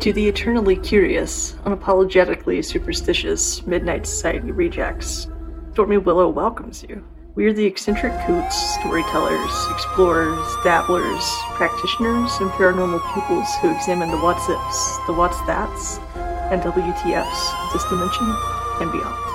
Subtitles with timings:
[0.00, 5.28] To the eternally curious, unapologetically superstitious Midnight Society rejects,
[5.72, 7.04] Stormy Willow welcomes you.
[7.34, 14.16] We are the eccentric coots, storytellers, explorers, dabblers, practitioners, and paranormal pupils who examine the
[14.16, 15.98] what's ifs, the what's that's,
[16.50, 18.34] and WTFs of this dimension
[18.80, 19.29] and beyond.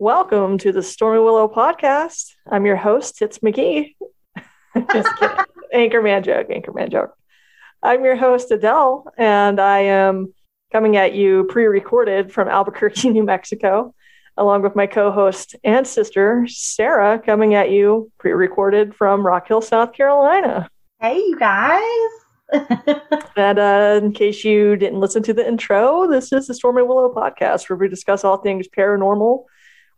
[0.00, 2.32] Welcome to the Stormy Willow podcast.
[2.50, 3.96] I'm your host, Tits McGee.
[4.94, 5.36] Just kidding.
[5.74, 7.14] Anchorman joke, Anchorman joke.
[7.82, 10.32] I'm your host, Adele, and I am
[10.72, 13.94] coming at you pre recorded from Albuquerque, New Mexico,
[14.38, 19.48] along with my co host and sister, Sarah, coming at you pre recorded from Rock
[19.48, 20.70] Hill, South Carolina.
[20.98, 22.10] Hey, you guys.
[23.36, 27.12] And uh, in case you didn't listen to the intro, this is the Stormy Willow
[27.12, 29.44] podcast where we discuss all things paranormal,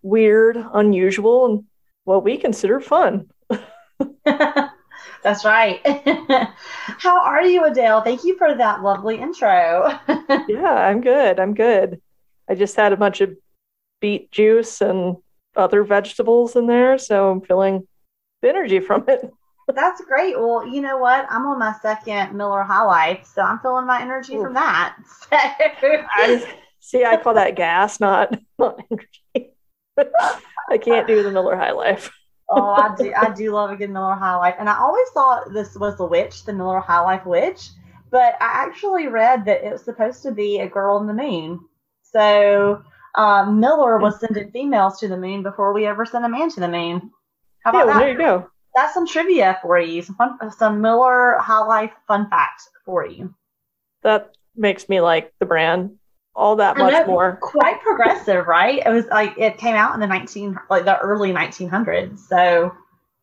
[0.02, 1.64] weird, unusual, and
[2.04, 3.30] what we consider fun.
[4.24, 5.80] That's right.
[6.98, 8.02] How are you, Adele?
[8.02, 9.98] Thank you for that lovely intro.
[10.48, 11.38] Yeah, I'm good.
[11.38, 12.00] I'm good.
[12.48, 13.36] I just had a bunch of
[14.00, 15.16] beet juice and
[15.56, 17.86] other vegetables in there, so I'm feeling
[18.40, 19.30] the energy from it.
[19.72, 20.38] That's great.
[20.38, 21.26] Well, you know what?
[21.30, 24.96] I'm on my second Miller High Life, so I'm feeling my energy from that.
[25.30, 25.36] So-
[26.10, 27.04] I see.
[27.04, 29.51] I call that gas, not not energy.
[30.70, 32.10] I can't do the Miller High Life.
[32.50, 33.12] oh, I do.
[33.14, 36.06] I do love a good Miller High Life, and I always thought this was the
[36.06, 37.68] witch, the Miller High Life witch,
[38.10, 41.60] but I actually read that it was supposed to be a girl in the moon.
[42.02, 42.82] So
[43.14, 46.60] um, Miller was sending females to the moon before we ever sent a man to
[46.60, 47.10] the moon.
[47.64, 48.00] How Yeah, about well, that?
[48.00, 48.48] there you go.
[48.74, 50.02] That's some trivia for you.
[50.02, 53.34] Some fun, some Miller High Life fun facts for you.
[54.02, 55.98] That makes me like the brand
[56.34, 57.38] all that much more.
[57.40, 58.82] Quite progressive, right?
[58.84, 62.26] It was like it came out in the nineteen, like the early nineteen hundreds.
[62.28, 62.72] So,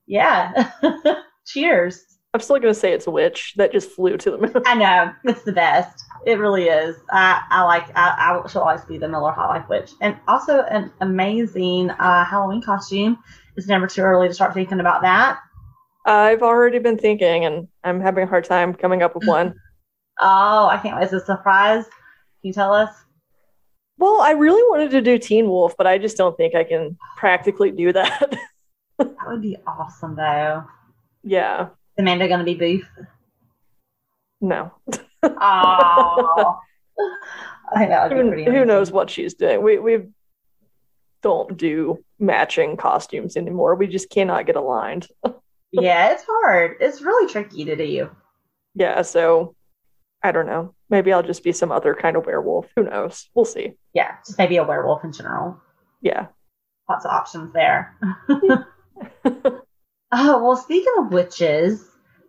[0.07, 0.71] yeah.
[1.47, 2.05] Cheers.
[2.33, 4.63] I'm still gonna say it's a witch that just flew to the moon.
[4.65, 6.03] I know it's the best.
[6.25, 6.97] It really is.
[7.11, 7.85] I, I like.
[7.95, 12.25] I, I shall always be the Miller High Life Witch, and also an amazing uh,
[12.25, 13.17] Halloween costume.
[13.55, 15.39] It's never too early to start thinking about that.
[16.05, 19.55] I've already been thinking, and I'm having a hard time coming up with one.
[20.21, 21.05] Oh, I can't wait!
[21.05, 21.85] It's a surprise.
[22.41, 22.89] Can you tell us?
[23.97, 26.97] Well, I really wanted to do Teen Wolf, but I just don't think I can
[27.17, 28.33] practically do that.
[28.97, 30.65] That would be awesome, though.
[31.23, 32.85] yeah, Is Amanda going to be Booth?
[34.41, 34.73] no.
[35.23, 36.59] Oh,
[37.73, 39.61] I think that would be Who, who knows what she's doing?
[39.63, 39.99] We we
[41.23, 43.75] don't do matching costumes anymore.
[43.75, 45.07] We just cannot get aligned.
[45.71, 46.77] Yeah, it's hard.
[46.81, 48.09] It's really tricky to do.
[48.73, 49.55] Yeah, so
[50.23, 50.73] I don't know.
[50.89, 52.67] Maybe I'll just be some other kind of werewolf.
[52.75, 53.29] Who knows?
[53.35, 53.73] We'll see.
[53.93, 55.59] Yeah, just maybe a werewolf in general.
[56.01, 56.27] Yeah.
[56.89, 57.95] Lots of options there.
[58.29, 58.63] Oh
[60.11, 61.85] well, speaking of witches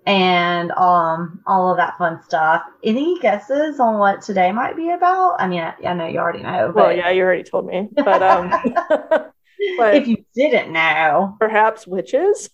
[0.06, 5.36] and um all of that fun stuff, any guesses on what today might be about?
[5.40, 7.88] I mean, I, I know you already know, but Well, yeah, you already told me.
[7.92, 8.50] But um
[8.88, 12.50] but if you didn't know, perhaps witches?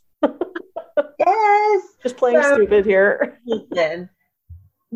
[1.18, 3.38] yes, Just playing So- stupid here.
[3.44, 4.08] listen,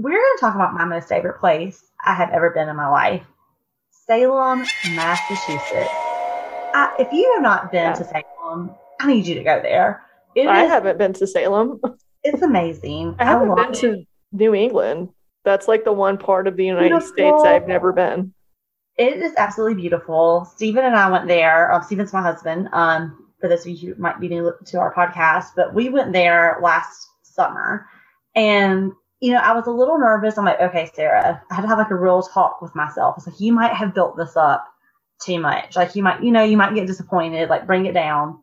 [0.02, 2.88] we're going to talk about my most favorite place I have ever been in my
[2.88, 3.22] life,
[4.06, 5.90] Salem, Massachusetts.
[6.72, 7.92] I, if you have not been Yeah.
[7.94, 10.02] to Salem, I need you to go there.
[10.34, 11.80] It I is- haven't been to Salem.
[12.22, 13.16] It's amazing.
[13.18, 13.74] I haven't love been it.
[13.80, 15.08] to New England.
[15.44, 17.08] That's like the one part of the United Beautiful.
[17.12, 18.32] States I've never been.
[18.98, 20.44] It is absolutely beautiful.
[20.54, 21.72] Stephen and I went there.
[21.72, 22.68] Um, Stephen's my husband.
[22.72, 26.12] Um, for those of you who might be new to our podcast, but we went
[26.12, 27.86] there last summer,
[28.36, 30.38] and you know, I was a little nervous.
[30.38, 33.14] I'm like, okay, Sarah, I had to have like a real talk with myself.
[33.14, 34.66] I was like, you might have built this up
[35.22, 35.76] too much.
[35.76, 37.50] Like, you might, you know, you might get disappointed.
[37.50, 38.42] Like, bring it down.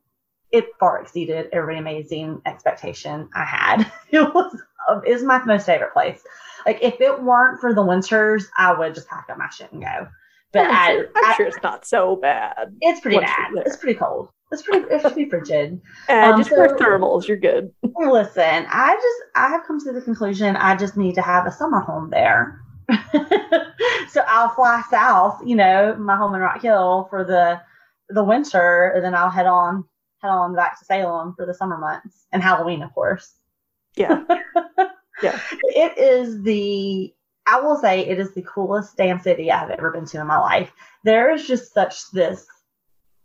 [0.52, 3.92] It far exceeded every amazing expectation I had.
[4.12, 6.24] It was, um, it was my most favorite place.
[6.66, 9.82] Like, if it weren't for the winters, I would just pack up my shit and
[9.82, 10.08] go.
[10.54, 12.76] But I'm, I, sure, I'm I- sure it's not so bad.
[12.82, 13.52] it's pretty bad.
[13.66, 14.30] It's pretty cold.
[14.52, 14.86] It's pretty.
[14.90, 15.82] It's pretty frigid.
[16.10, 17.72] And Um, just wear thermals, you're good.
[18.00, 21.52] Listen, I just I have come to the conclusion I just need to have a
[21.52, 22.62] summer home there.
[24.10, 27.62] so I'll fly south, you know, my home in Rock Hill for the
[28.10, 29.84] the winter, and then I'll head on
[30.22, 33.36] head on back to Salem for the summer months and Halloween, of course.
[33.96, 34.24] Yeah.
[35.22, 35.40] yeah.
[35.64, 37.14] It is the
[37.48, 40.38] I will say it is the coolest damn city I've ever been to in my
[40.38, 40.72] life.
[41.04, 42.46] There is just such this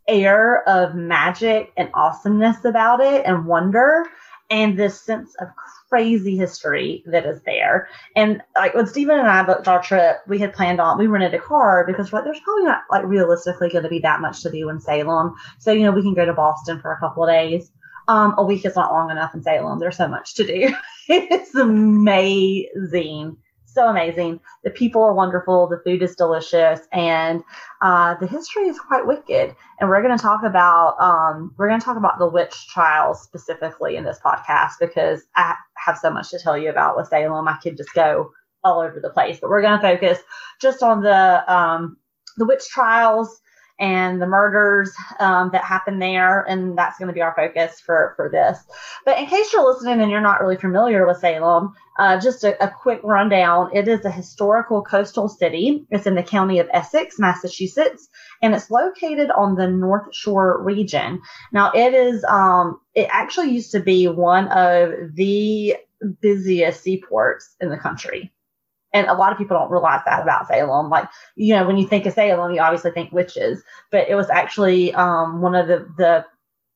[0.08, 4.06] air of magic and awesomeness about it and wonder
[4.50, 5.48] and this sense of
[5.88, 7.88] crazy history that is there.
[8.16, 11.34] And like when Stephen and I booked our trip, we had planned on we rented
[11.34, 14.50] a car because like there's probably not like realistically going to be that much to
[14.50, 15.34] do in Salem.
[15.58, 17.70] So you know we can go to Boston for a couple of days.
[18.08, 19.78] Um, a week is not long enough in Salem.
[19.78, 20.74] There's so much to do.
[21.08, 23.36] it's amazing
[23.74, 24.40] so amazing.
[24.64, 25.68] The people are wonderful.
[25.68, 27.42] The food is delicious, and
[27.80, 29.54] uh, the history is quite wicked.
[29.80, 33.22] And we're going to talk about um, we're going to talk about the witch trials
[33.22, 37.48] specifically in this podcast because I have so much to tell you about with Salem.
[37.48, 38.30] I could just go
[38.64, 40.18] all over the place, but we're going to focus
[40.60, 41.96] just on the um,
[42.36, 43.41] the witch trials
[43.82, 48.14] and the murders um, that happened there, and that's going to be our focus for
[48.16, 48.58] for this.
[49.04, 52.64] But in case you're listening and you're not really familiar with Salem, uh, just a,
[52.64, 53.70] a, quick rundown.
[53.74, 55.84] It is a historical coastal city.
[55.90, 58.08] It's in the county of Essex, Massachusetts,
[58.40, 61.20] and it's located on the North Shore region.
[61.52, 65.76] Now, it is um, it actually used to be one of the
[66.20, 68.32] busiest seaports in the country.
[68.92, 70.90] And a lot of people don't realize that about Salem.
[70.90, 74.28] Like, you know, when you think of Salem, you obviously think witches, but it was
[74.28, 76.24] actually um, one of the, the,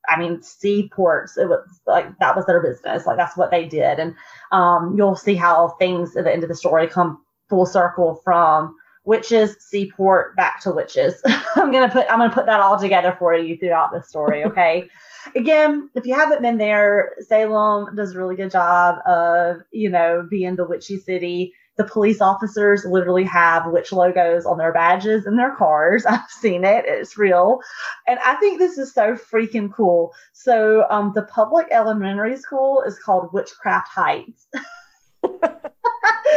[0.08, 1.36] I mean, seaports.
[1.36, 3.06] It was like that was their business.
[3.06, 3.98] Like that's what they did.
[3.98, 4.14] And
[4.52, 8.76] um, you'll see how things at the end of the story come full circle from
[9.04, 11.20] witches, seaport, back to witches.
[11.56, 14.44] I'm gonna put I'm gonna put that all together for you throughout the story.
[14.56, 14.88] Okay.
[15.34, 20.24] Again, if you haven't been there, Salem does a really good job of, you know,
[20.30, 25.38] being the witchy city the police officers literally have witch logos on their badges and
[25.38, 26.06] their cars.
[26.08, 26.84] I've seen it.
[26.86, 27.60] It's real.
[28.06, 30.12] And I think this is so freaking cool.
[30.32, 34.46] So um, the public elementary school is called Witchcraft Heights.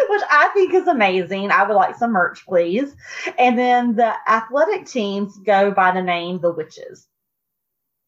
[0.09, 1.51] Which I think is amazing.
[1.51, 2.95] I would like some merch, please.
[3.37, 7.07] And then the athletic teams go by the name the Witches.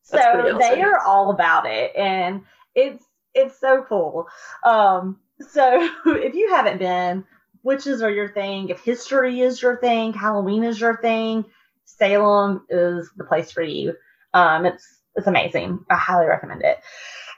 [0.04, 0.58] So awesome.
[0.58, 1.96] they are all about it.
[1.96, 2.44] And
[2.76, 3.04] it's
[3.34, 4.28] it's so cool.
[4.66, 5.20] Um,
[5.50, 7.26] so if you haven't been,
[7.64, 8.70] witches are your thing.
[8.70, 11.46] If history is your thing, Halloween is your thing,
[11.86, 13.94] Salem is the place for you.
[14.34, 15.84] Um, it's it's amazing.
[15.90, 16.78] I highly recommend it.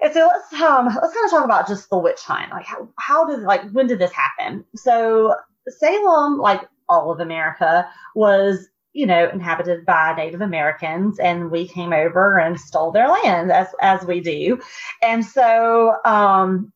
[0.01, 2.51] And so let's um let's kind of talk about just the witch hunt.
[2.51, 4.65] Like how how did like when did this happen?
[4.75, 5.35] So
[5.69, 11.93] Salem, like all of America, was you know inhabited by Native Americans, and we came
[11.93, 14.59] over and stole their land as as we do.
[15.01, 16.72] And so um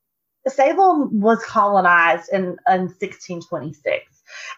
[0.50, 4.06] Salem was colonized in, in 1626.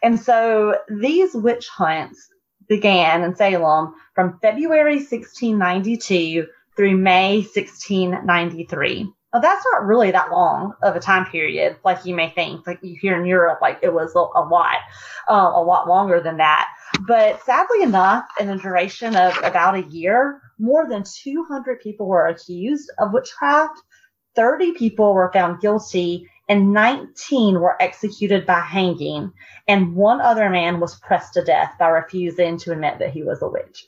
[0.04, 2.30] And so these witch hunts
[2.68, 9.12] began in Salem from February 1692 through May 1693.
[9.34, 12.66] Now, that's not really that long of a time period, like you may think.
[12.66, 14.78] Like you hear in Europe, like it was a, a lot,
[15.30, 16.68] uh, a lot longer than that.
[17.08, 22.28] But sadly enough, in the duration of about a year, more than 200 people were
[22.28, 23.80] accused of witchcraft
[24.36, 29.32] 30 people were found guilty and 19 were executed by hanging,
[29.68, 33.42] and one other man was pressed to death by refusing to admit that he was
[33.44, 33.86] a witch.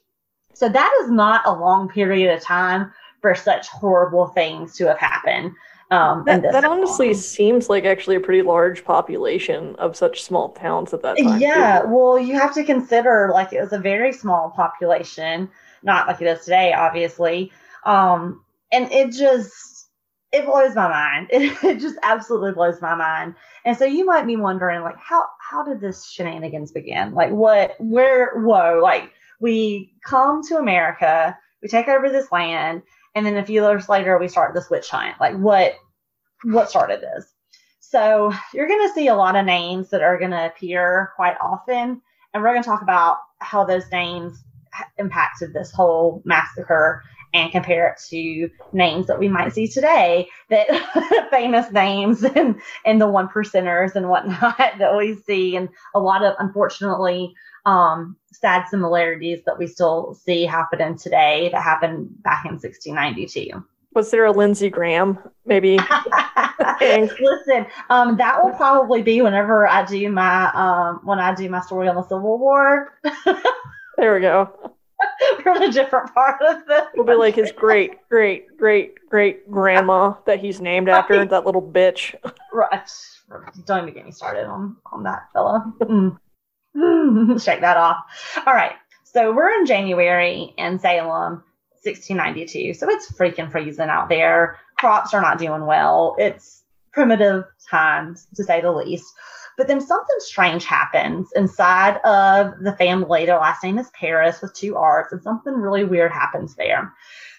[0.54, 5.00] So that is not a long period of time for such horrible things to have
[5.00, 5.54] happened.
[5.90, 10.94] Um, that, that honestly seems like actually a pretty large population of such small towns
[10.94, 11.42] at that time.
[11.42, 11.90] Yeah, too.
[11.90, 15.50] well, you have to consider like it was a very small population,
[15.84, 17.52] not like it is today, obviously.
[17.86, 19.71] Um, and it just
[20.32, 21.28] it blows my mind.
[21.32, 23.36] It, it, just absolutely blows my mind.
[23.66, 27.14] And so you might be wondering, like, how how did this shenanigans begin?
[27.14, 32.84] Like, what, where, whoa, like we come to America, we take over this land,
[33.16, 35.20] and then a few years later we start this witch hunt.
[35.20, 35.76] Like, what
[36.44, 37.34] what started this?
[37.80, 41.36] So you're going to see a lot of names that are going to appear quite
[41.42, 42.02] often,
[42.34, 44.44] and we're going to talk about how those names
[44.98, 50.68] impacted this whole massacre and compare it to names that we might see today that
[51.32, 56.24] famous names and and the one percenters and whatnot that we see and a lot
[56.24, 57.34] of unfortunately
[57.66, 64.10] um, sad similarities that we still see happening today that happened back in 1692 was
[64.10, 65.20] there a Lindsey Graham?
[65.46, 65.78] Maybe.
[66.82, 71.60] Listen, um, that will probably be whenever I do my um, when I do my
[71.60, 72.98] story on the Civil War.
[73.98, 74.74] there we go.
[75.44, 76.88] from a different part of the.
[76.96, 81.18] Will be like his great, great, great, great grandma that he's named after.
[81.18, 81.30] Right.
[81.30, 82.16] That little bitch.
[82.54, 82.90] Right.
[83.66, 85.74] Don't even get me started on on that fella.
[85.82, 86.18] Mm.
[87.44, 87.98] Shake that off.
[88.46, 88.74] All right.
[89.04, 91.44] So we're in January in Salem,
[91.84, 92.74] 1692.
[92.74, 94.58] So it's freaking freezing out there.
[94.78, 96.16] Crops are not doing well.
[96.18, 96.64] It's
[96.94, 99.06] primitive times to say the least.
[99.62, 103.28] But then something strange happens inside of the family.
[103.28, 106.92] Their last name is Parris with two R's, and something really weird happens there.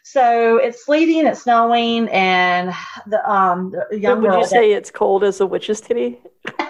[0.05, 2.73] So it's sleeting, it's snowing, and
[3.09, 4.39] the um the young Would girl.
[4.39, 6.21] you say it's cold as a witch's titty?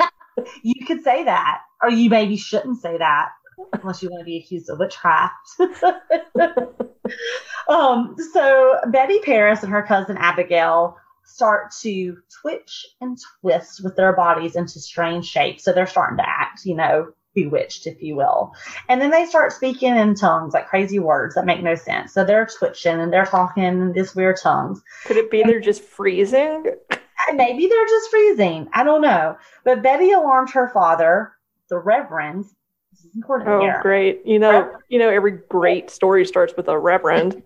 [0.63, 3.29] you could say that, or you maybe shouldn't say that
[3.75, 5.51] unless you want to be accused of witchcraft.
[7.69, 10.97] um, so Betty Parris and her cousin Abigail
[11.33, 15.65] start to twitch and twist with their bodies into strange shapes.
[15.65, 18.53] So they're starting to act, you know, bewitched, if you will.
[18.89, 22.13] And then they start speaking in tongues, like crazy words that make no sense.
[22.13, 24.83] So they're twitching and they're talking in this weird tongues.
[25.07, 26.65] Could it be they're just freezing?
[27.35, 28.69] Maybe they're just freezing.
[28.75, 29.37] I don't know.
[29.65, 31.33] But Betty alarmed her father,
[31.71, 32.45] the Reverend.
[32.91, 33.79] This is important Oh, here.
[33.81, 34.21] great!
[34.27, 37.43] You know, you know, every great story starts with a reverend.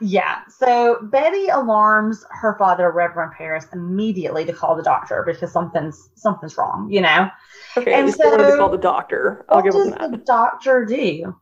[0.00, 0.40] Yeah.
[0.48, 6.56] So Betty alarms her father, Reverend Parris, immediately to call the doctor because something's something's
[6.56, 7.28] wrong, you know.
[7.76, 9.44] Okay, And wanted to call the doctor.
[9.48, 10.10] I'll what give does that.
[10.10, 11.36] the doctor do?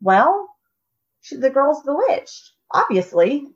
[0.00, 0.48] Well,
[1.22, 2.52] she, the girl's bewitched.
[2.72, 3.46] Obviously,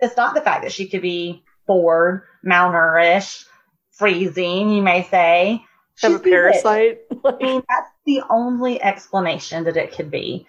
[0.00, 3.44] it's not the fact that she could be bored, malnourished,
[3.92, 4.70] freezing.
[4.70, 5.64] You may say
[6.02, 7.00] Have a parasite.
[7.24, 10.46] I mean, that's the only explanation that it could be.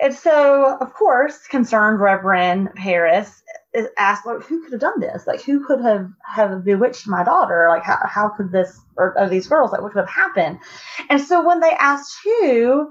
[0.00, 3.42] And so, of course, concerned Reverend Parris
[3.98, 5.26] asked, like, who could have done this?
[5.26, 7.66] Like, who could have, have bewitched my daughter?
[7.68, 10.58] Like, how, how could this, or, or these girls, like, what could have happened?
[11.10, 12.90] And so when they asked who,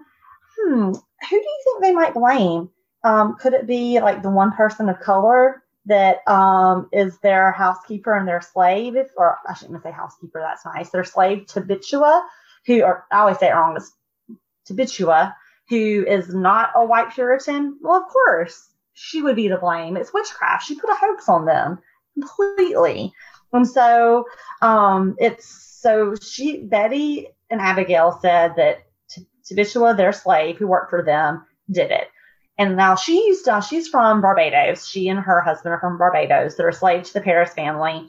[0.57, 0.93] hmm, who
[1.29, 2.69] do you think they might blame?
[3.03, 8.13] Um, could it be like the one person of color that um, is their housekeeper
[8.13, 12.23] and their slave, or I shouldn't say housekeeper, that's nice, their slave Tabitua,
[12.65, 13.91] who, I always say it wrong, it's
[14.69, 15.33] Tabitua,
[15.69, 17.77] who is not a white Puritan?
[17.81, 19.97] Well, of course, she would be to blame.
[19.97, 20.65] It's witchcraft.
[20.65, 21.79] She put a hoax on them
[22.13, 23.11] completely.
[23.51, 24.25] And so
[24.61, 25.47] um, it's
[25.81, 28.85] so she, Betty and Abigail said that
[29.49, 32.07] Tabitua, their slave who worked for them, did it.
[32.57, 34.87] And now she's uh, she's from Barbados.
[34.87, 36.55] She and her husband are from Barbados.
[36.55, 38.07] They're a slave to the Parris family.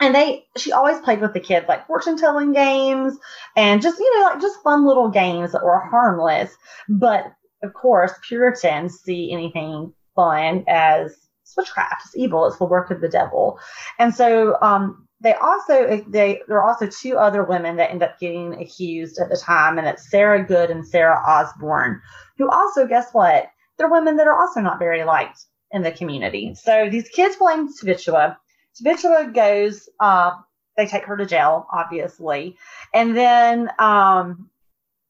[0.00, 3.18] And they she always played with the kids like fortune telling games
[3.56, 6.54] and just you know like just fun little games that were harmless.
[6.88, 7.32] But
[7.62, 11.16] of course, Puritans see anything fun as
[11.56, 12.02] witchcraft.
[12.06, 12.46] It's evil.
[12.46, 13.58] It's the work of the devil.
[13.98, 18.18] And so um, they also they there are also two other women that end up
[18.18, 22.00] getting accused at the time, and it's Sarah Good and Sarah Osborne,
[22.38, 23.46] who also guess what?
[23.80, 26.54] They're women that are also not very liked in the community.
[26.54, 28.36] So these kids blame Tabitua.
[28.78, 29.88] Tabitua goes.
[29.98, 30.32] Uh,
[30.76, 32.58] they take her to jail, obviously,
[32.92, 34.50] and then um,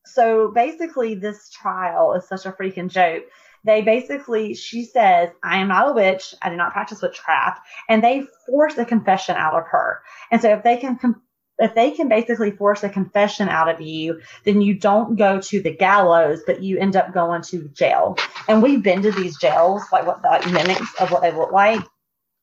[0.07, 3.25] so basically this trial is such a freaking joke
[3.65, 8.03] they basically she says i am not a witch i do not practice witchcraft and
[8.03, 10.00] they force a confession out of her
[10.31, 11.21] and so if they can com-
[11.61, 15.62] if they can basically force a confession out of you then you don't go to
[15.62, 18.17] the gallows but you end up going to jail.
[18.49, 21.81] And we've been to these jails like what like mimics of what they look like.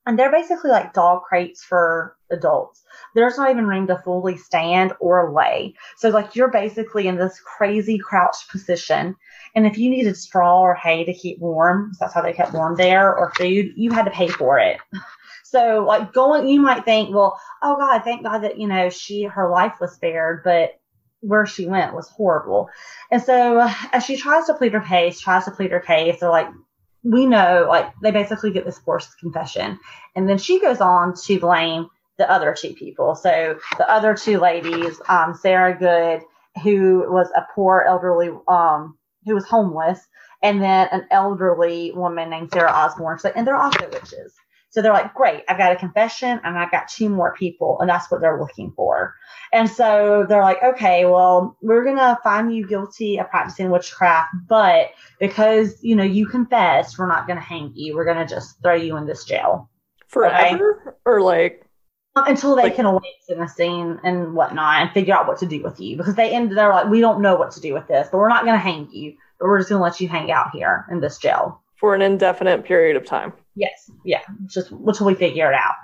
[0.05, 2.81] And they're basically like dog crates for adults.
[3.13, 5.75] There's not even room to fully stand or lay.
[5.97, 9.15] So like you're basically in this crazy crouched position.
[9.55, 12.75] And if you needed straw or hay to keep warm, that's how they kept warm
[12.75, 14.77] there, or food, you had to pay for it.
[15.49, 19.23] So like going, you might think, well, oh God, thank God that, you know, she,
[19.23, 20.79] her life was spared, but
[21.21, 22.69] where she went was horrible.
[23.11, 26.19] And so uh, as she tries to plead her case, tries to plead her case,
[26.19, 26.49] they're like,
[27.03, 29.79] we know, like they basically get this forced confession.
[30.15, 33.15] And then she goes on to blame the other two people.
[33.15, 36.23] So the other two ladies, um, Sarah Good,
[36.63, 39.99] who was a poor elderly, um, who was homeless,
[40.43, 43.19] and then an elderly woman named Sarah Osborne.
[43.19, 44.33] So, and they're also witches.
[44.77, 47.89] So they're like, great, I've got a confession and I've got two more people, and
[47.89, 49.15] that's what they're looking for.
[49.51, 54.91] And so they're like, okay, well, we're gonna find you guilty of practicing witchcraft, but
[55.19, 57.95] because you know you confessed, we're not gonna hang you.
[57.95, 59.67] We're gonna just throw you in this jail
[60.09, 60.95] Forever?
[61.05, 61.65] Or like,
[62.15, 65.79] until they Like- can await sentencing and whatnot and figure out what to do with
[65.79, 68.19] you because they end they're like we don't know what to do with this but
[68.19, 70.51] we're not going to hang you but we're just going to let you hang out
[70.51, 73.33] here in this jail for an indefinite period of time.
[73.57, 73.91] Yes.
[74.05, 74.21] Yeah.
[74.45, 75.75] Just until we figure it out.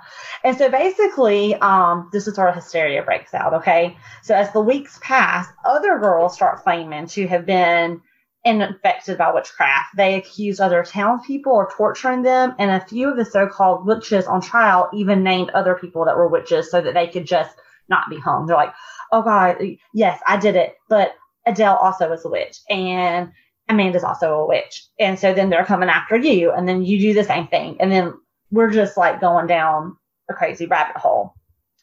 [0.44, 3.96] And so basically um this is where hysteria breaks out okay?
[4.22, 8.00] So as the weeks pass other girls start claiming to have been
[8.44, 9.96] infected by witchcraft.
[9.96, 14.40] They accuse other townspeople of torturing them, and a few of the so-called witches on
[14.42, 17.56] trial even named other people that were witches so that they could just
[17.88, 18.46] not be hung.
[18.46, 18.74] They're like,
[19.12, 19.56] "Oh God,
[19.94, 21.14] yes, I did it," but
[21.46, 23.32] Adele also is a witch, and
[23.68, 27.14] Amanda's also a witch, and so then they're coming after you, and then you do
[27.14, 28.14] the same thing, and then
[28.50, 29.96] we're just like going down
[30.30, 31.34] a crazy rabbit hole.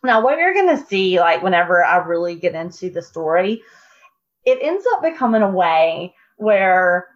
[0.03, 3.61] Now, what you're going to see, like, whenever I really get into the story,
[4.45, 7.07] it ends up becoming a way where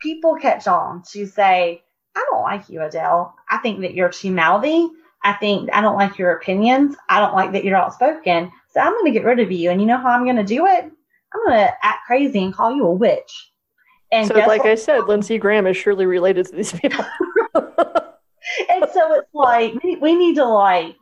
[0.00, 1.82] people catch on to say,
[2.14, 3.34] I don't like you, Adele.
[3.50, 4.88] I think that you're too mouthy.
[5.24, 6.96] I think I don't like your opinions.
[7.08, 8.52] I don't like that you're outspoken.
[8.68, 9.70] So I'm going to get rid of you.
[9.70, 10.84] And you know how I'm going to do it?
[10.84, 13.50] I'm going to act crazy and call you a witch.
[14.12, 14.70] And so, like what?
[14.70, 17.04] I said, Lindsey Graham is surely related to these people.
[17.54, 20.96] and so it's like we, we need to like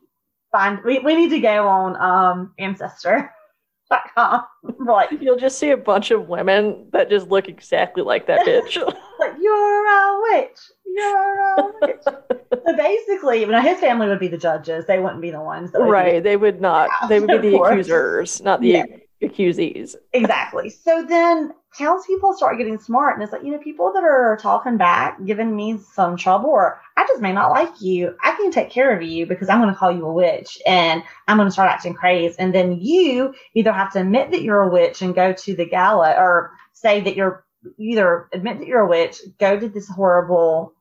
[0.51, 4.45] find we, we need to go on um ancestor.com.
[4.79, 8.77] Like you'll just see a bunch of women that just look exactly like that bitch.
[9.21, 10.59] like you're a witch.
[10.87, 12.03] You're a witch.
[12.05, 14.87] so basically, you know, his family would be the judges.
[14.87, 15.71] They wouldn't be the ones.
[15.75, 16.15] Would right.
[16.15, 16.89] Be, they would not.
[17.03, 18.85] Yeah, they would be the accusers, not the yeah.
[19.23, 19.95] Accusees.
[20.13, 20.71] Exactly.
[20.71, 24.77] So then townspeople start getting smart, and it's like you know, people that are talking
[24.77, 28.15] back, giving me some trouble, or I just may not like you.
[28.23, 31.03] I can take care of you because I'm going to call you a witch, and
[31.29, 32.35] I'm going to start acting crazy.
[32.39, 35.67] And then you either have to admit that you're a witch and go to the
[35.67, 37.45] gala, or say that you're
[37.79, 40.73] either admit that you're a witch, go to this horrible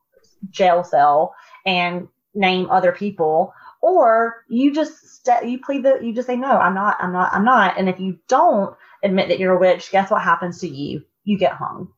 [0.50, 6.26] jail cell, and name other people, or you just st- you plead the you just
[6.26, 7.78] say no, I'm not, I'm not, I'm not.
[7.78, 11.04] And if you don't admit that you're a witch, guess what happens to you?
[11.24, 11.88] You get hung.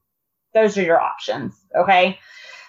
[0.53, 1.55] Those are your options.
[1.79, 2.19] Okay.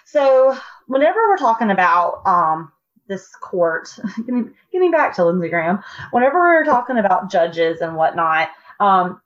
[0.06, 0.56] So
[0.86, 2.70] whenever we're talking about um,
[3.08, 5.82] this court, getting, getting back to Lindsey Graham,
[6.12, 9.20] whenever we're talking about judges and whatnot, um,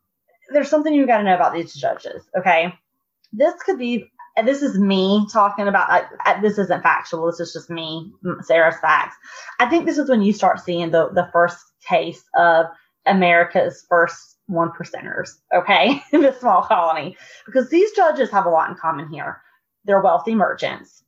[0.53, 2.23] there's something you got to know about these judges.
[2.39, 2.73] Okay.
[3.31, 4.11] This could be,
[4.45, 6.05] this is me talking about,
[6.41, 7.27] this isn't factual.
[7.27, 8.11] This is just me,
[8.43, 9.17] Sarah's facts.
[9.59, 12.67] I think this is when you start seeing the, the first case of
[13.07, 17.17] America's first one percenters, okay, in this small colony.
[17.47, 19.43] Because these judges have a lot in common here.
[19.85, 21.03] They're wealthy merchants,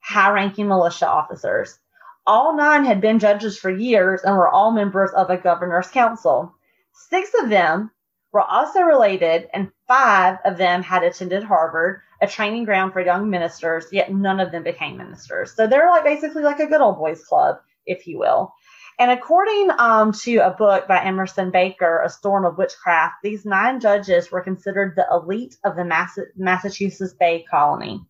[0.00, 1.78] high ranking militia officers.
[2.26, 6.54] All nine had been judges for years and were all members of a governor's council.
[6.92, 7.90] Six of them
[8.32, 13.28] were also related, and five of them had attended Harvard, a training ground for young
[13.28, 15.54] ministers, yet none of them became ministers.
[15.54, 18.54] So they're like basically like a good old boys club, if you will.
[18.98, 23.80] And according um, to a book by Emerson Baker, A Storm of Witchcraft, these nine
[23.80, 28.00] judges were considered the elite of the Mass- Massachusetts Bay Colony.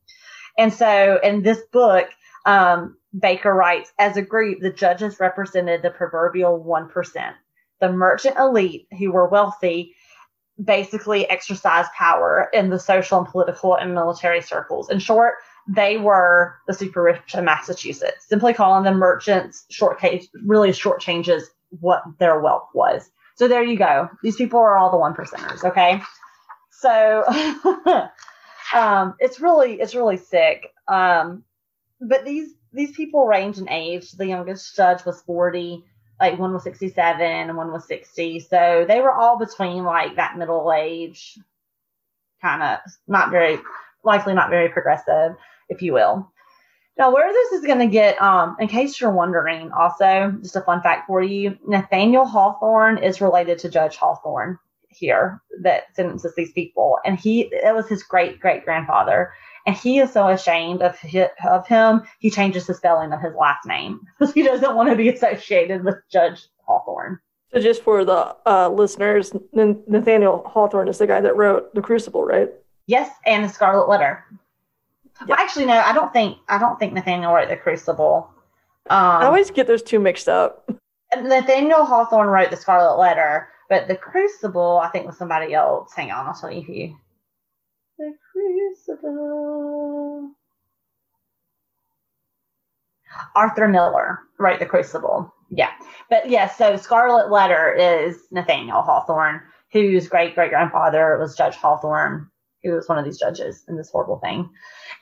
[0.58, 2.08] And so in this book,
[2.46, 7.34] um, Baker writes, as a group, the judges represented the proverbial 1%.
[7.80, 9.94] The merchant elite, who were wealthy,
[10.62, 14.90] basically exercised power in the social and political and military circles.
[14.90, 15.34] In short,
[15.68, 18.26] they were the super rich in Massachusetts.
[18.28, 21.48] Simply calling them merchants short case really short changes
[21.80, 23.10] what their wealth was.
[23.36, 24.08] So there you go.
[24.22, 25.64] These people are all the one percenters.
[25.64, 26.02] Okay.
[26.70, 27.24] So
[28.74, 30.68] um, it's really it's really sick.
[30.88, 31.44] Um,
[32.00, 34.12] but these these people range in age.
[34.12, 35.84] The youngest judge was 40,
[36.22, 38.40] like one was 67 and one was 60.
[38.40, 41.36] So they were all between like that middle age,
[42.40, 43.58] kind of not very
[44.04, 45.34] likely not very progressive
[45.68, 46.30] if you will.
[46.96, 50.60] Now, where this is going to get, um, in case you're wondering, also, just a
[50.60, 54.58] fun fact for you Nathaniel Hawthorne is related to Judge Hathorne
[54.88, 56.98] here that sentences these people.
[57.04, 59.32] And he, it was his great great grandfather.
[59.66, 63.34] And he is so ashamed of, his, of him, he changes the spelling of his
[63.34, 67.18] last name because he doesn't want to be associated with Judge Hathorne.
[67.52, 72.24] So, just for the uh, listeners, Nathaniel Hawthorne is the guy that wrote The Crucible,
[72.24, 72.50] right?
[72.86, 74.24] Yes, and The Scarlet Letter.
[75.26, 78.28] Well, actually, no, I don't think I don't think Nathaniel wrote the Crucible.
[78.90, 80.68] Um, I always get those two mixed up.
[81.16, 85.92] Nathaniel Hawthorne wrote the Scarlet Letter, but the Crucible I think was somebody else.
[85.94, 86.96] Hang on, I'll tell you who.
[88.42, 90.32] Crucible.
[93.34, 95.32] Arthur Miller wrote the Crucible.
[95.50, 95.70] Yeah,
[96.10, 96.48] but yeah.
[96.48, 102.28] So Scarlet Letter is Nathaniel Hawthorne, whose great great grandfather was Judge Hathorne,
[102.62, 104.48] who was one of these judges in this horrible thing.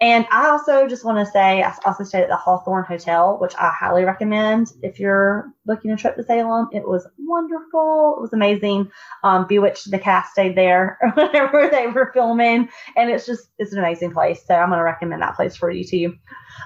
[0.01, 3.55] And I also just want to say, I also stayed at the Hawthorne Hotel, which
[3.57, 6.69] I highly recommend if you're booking a trip to Salem.
[6.73, 8.15] It was wonderful.
[8.17, 8.91] It was amazing.
[9.25, 13.79] Um, Bewitched, the cast stayed there whenever they were filming, and it's just it's an
[13.79, 14.43] amazing place.
[14.47, 16.15] So I'm going to recommend that place for you too.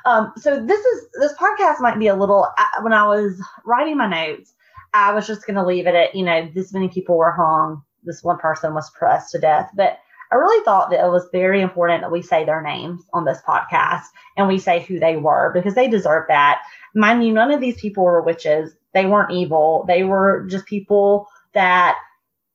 [0.04, 2.48] Um, so this is this podcast might be a little.
[2.83, 4.54] When I was writing my notes,
[4.92, 7.83] I was just going to leave it at you know this many people were hung,
[8.04, 9.98] this one person was pressed to death, but
[10.33, 13.41] I really thought that it was very important that we say their names on this
[13.47, 14.05] podcast
[14.37, 16.63] and we say who they were because they deserve that.
[16.95, 18.75] Mind you, none of these people were witches.
[18.93, 19.85] They weren't evil.
[19.87, 21.97] They were just people that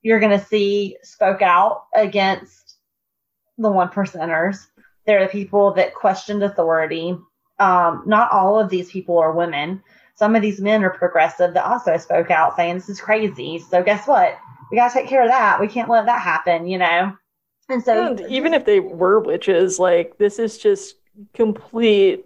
[0.01, 2.77] you're going to see spoke out against
[3.57, 4.67] the one percenters.
[5.05, 7.17] They're the people that questioned authority.
[7.59, 9.83] Um, not all of these people are women.
[10.15, 13.57] some of these men are progressive that also spoke out saying this is crazy.
[13.59, 14.37] So guess what?
[14.69, 15.61] We got to take care of that.
[15.61, 17.15] We can't let that happen, you know?
[17.69, 20.95] And so, and even if they were witches, like this is just
[21.33, 22.25] complete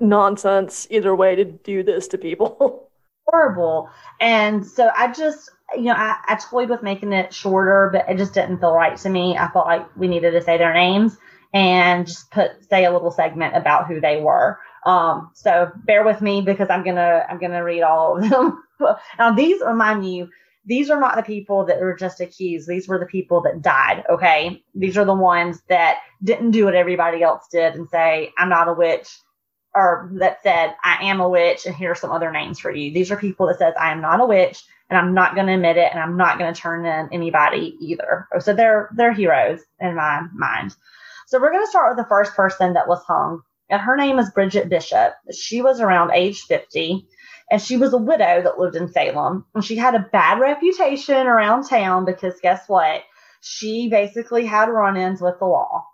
[0.00, 2.88] nonsense either way to do this to people.
[3.26, 3.90] Horrible.
[4.20, 8.16] And so I just, you know, I, I toyed with making it shorter, but it
[8.16, 9.36] just didn't feel right to me.
[9.36, 11.18] I felt like we needed to say their names
[11.52, 14.58] and just put say a little segment about who they were.
[14.86, 18.62] Um, so bear with me because I'm gonna I'm gonna read all of them.
[19.18, 20.30] now these remind you,
[20.68, 22.68] these are not the people that were just accused.
[22.68, 24.04] These were the people that died.
[24.10, 28.50] Okay, these are the ones that didn't do what everybody else did and say I'm
[28.50, 29.08] not a witch,
[29.74, 32.92] or that said I am a witch and here are some other names for you.
[32.92, 35.54] These are people that says I am not a witch and I'm not going to
[35.54, 38.28] admit it and I'm not going to turn in anybody either.
[38.34, 40.76] Oh, so they're they're heroes in my mind.
[41.26, 44.18] So we're going to start with the first person that was hung, and her name
[44.18, 45.14] is Bridget Bishop.
[45.32, 47.06] She was around age 50,
[47.50, 49.44] and she was a widow that lived in Salem.
[49.54, 53.02] And she had a bad reputation around town because guess what?
[53.40, 55.84] She basically had run ins with the law.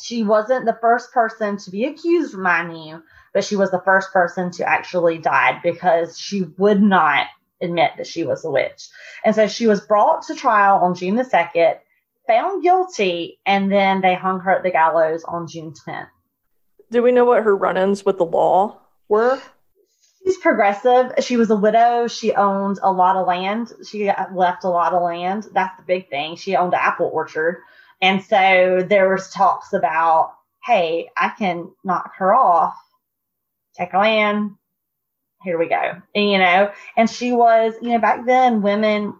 [0.00, 4.12] She wasn't the first person to be accused, mind you, but she was the first
[4.12, 7.26] person to actually die because she would not
[7.60, 8.88] admit that she was a witch.
[9.24, 11.78] And so she was brought to trial on June the 2nd
[12.26, 16.08] found guilty, and then they hung her at the gallows on June 10th.
[16.90, 19.40] Do we know what her run ins with the law were?
[20.26, 21.12] She's progressive.
[21.20, 22.08] She was a widow.
[22.08, 23.72] She owned a lot of land.
[23.88, 25.48] She left a lot of land.
[25.52, 26.36] That's the big thing.
[26.36, 27.62] She owned an apple orchard.
[28.02, 30.34] And so there was talks about,
[30.64, 32.76] hey, I can knock her off,
[33.76, 34.56] take her land.
[35.44, 36.02] Here we go.
[36.14, 39.14] And, you know, and she was, you know, back then women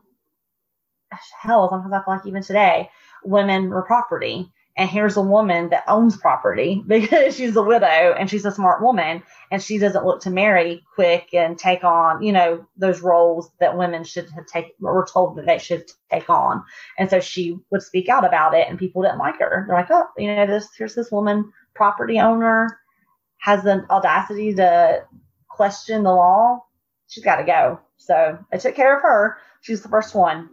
[1.41, 2.91] hell, sometimes I feel like even today,
[3.25, 4.51] women were property.
[4.79, 8.83] And here's a woman that owns property because she's a widow and she's a smart
[8.83, 13.51] woman and she doesn't look to marry quick and take on, you know, those roles
[13.61, 16.63] that women should have taken or were told that they should take on.
[16.99, 19.65] And so she would speak out about it and people didn't like her.
[19.67, 22.79] They're like, oh, you know, this here's this woman, property owner,
[23.39, 25.05] has the audacity to
[25.49, 26.63] question the law.
[27.09, 27.81] She's got to go.
[27.97, 29.39] So I took care of her.
[29.63, 30.51] She's the first one.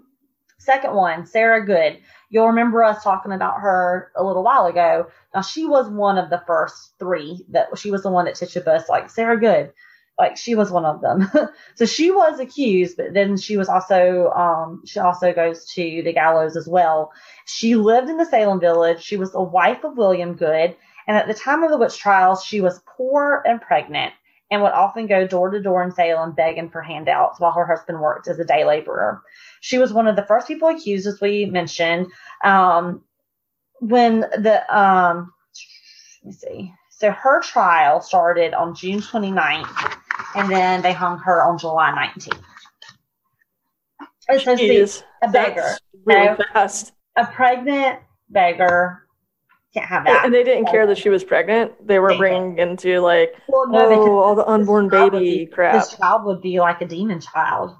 [0.60, 2.00] Second one, Sarah Good.
[2.34, 5.06] You'll remember us talking about her a little while ago.
[5.36, 8.84] Now she was one of the first three that she was the one that Tituba
[8.90, 9.72] like Sarah Good,
[10.18, 11.30] like she was one of them.
[11.76, 16.12] so she was accused, but then she was also um, she also goes to the
[16.12, 17.12] gallows as well.
[17.46, 19.04] She lived in the Salem village.
[19.04, 20.76] She was the wife of William Good,
[21.08, 24.12] and at the time of the witch trials, she was poor and pregnant
[24.54, 28.00] and would often go door to door in Salem begging for handouts while her husband
[28.00, 29.24] worked as a day laborer.
[29.62, 32.08] She was one of the first people accused, as we mentioned.
[32.44, 33.04] Um,
[33.80, 35.34] when the, um,
[36.24, 36.74] let me see.
[36.92, 39.98] So her trial started on June 29th,
[40.36, 42.40] and then they hung her on July 19th.
[44.40, 44.86] so see,
[45.24, 45.76] a beggar.
[46.06, 46.94] Really fast.
[47.16, 49.03] A pregnant beggar
[49.74, 50.26] can't have that.
[50.26, 51.86] And they didn't care that she was pregnant.
[51.86, 55.74] They were bringing into like, well, no, oh, all the unborn baby be, crap.
[55.74, 57.76] This child would be like a demon child.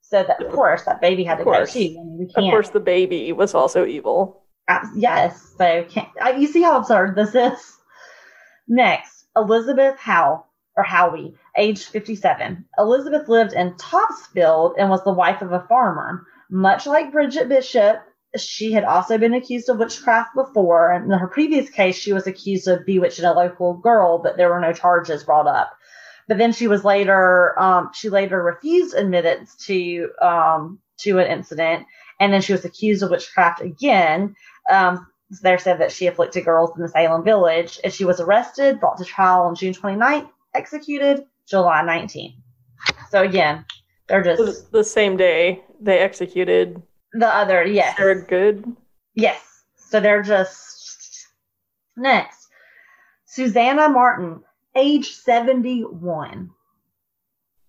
[0.00, 1.78] So that, of course, that baby had to go too.
[1.78, 4.44] I mean, of course, the baby was also evil.
[4.68, 5.54] Uh, yes.
[5.58, 5.86] So
[6.24, 7.76] uh, you see how absurd this is.
[8.68, 10.46] Next, Elizabeth Howe
[10.76, 12.64] or Howie, age 57.
[12.78, 16.26] Elizabeth lived in Topsfield and was the wife of a farmer.
[16.50, 18.00] Much like Bridget Bishop,
[18.36, 20.90] she had also been accused of witchcraft before.
[20.92, 24.50] And In her previous case, she was accused of bewitching a local girl, but there
[24.50, 25.72] were no charges brought up.
[26.26, 31.86] But then she was later, um, she later refused admittance to, um, to an incident.
[32.18, 34.34] And then she was accused of witchcraft again.
[34.70, 35.06] Um,
[35.42, 37.78] there said that she afflicted girls in the Salem village.
[37.84, 42.36] And she was arrested, brought to trial on June 29th, executed July 19th.
[43.10, 43.64] So again,
[44.06, 46.82] they're just the same day they executed
[47.14, 47.64] the other.
[47.64, 48.64] Yes, they're good.
[49.14, 49.40] Yes,
[49.76, 51.28] so they're just
[51.96, 52.48] next.
[53.24, 54.42] Susanna Martin,
[54.76, 56.50] age 71.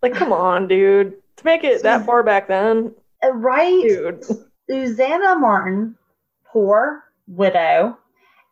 [0.02, 1.14] Like, come on, dude.
[1.38, 2.94] To make it that far back then.
[3.24, 3.82] Uh, right?
[3.82, 4.24] Dude.
[4.70, 5.96] Susanna Martin,
[6.46, 7.98] poor widow.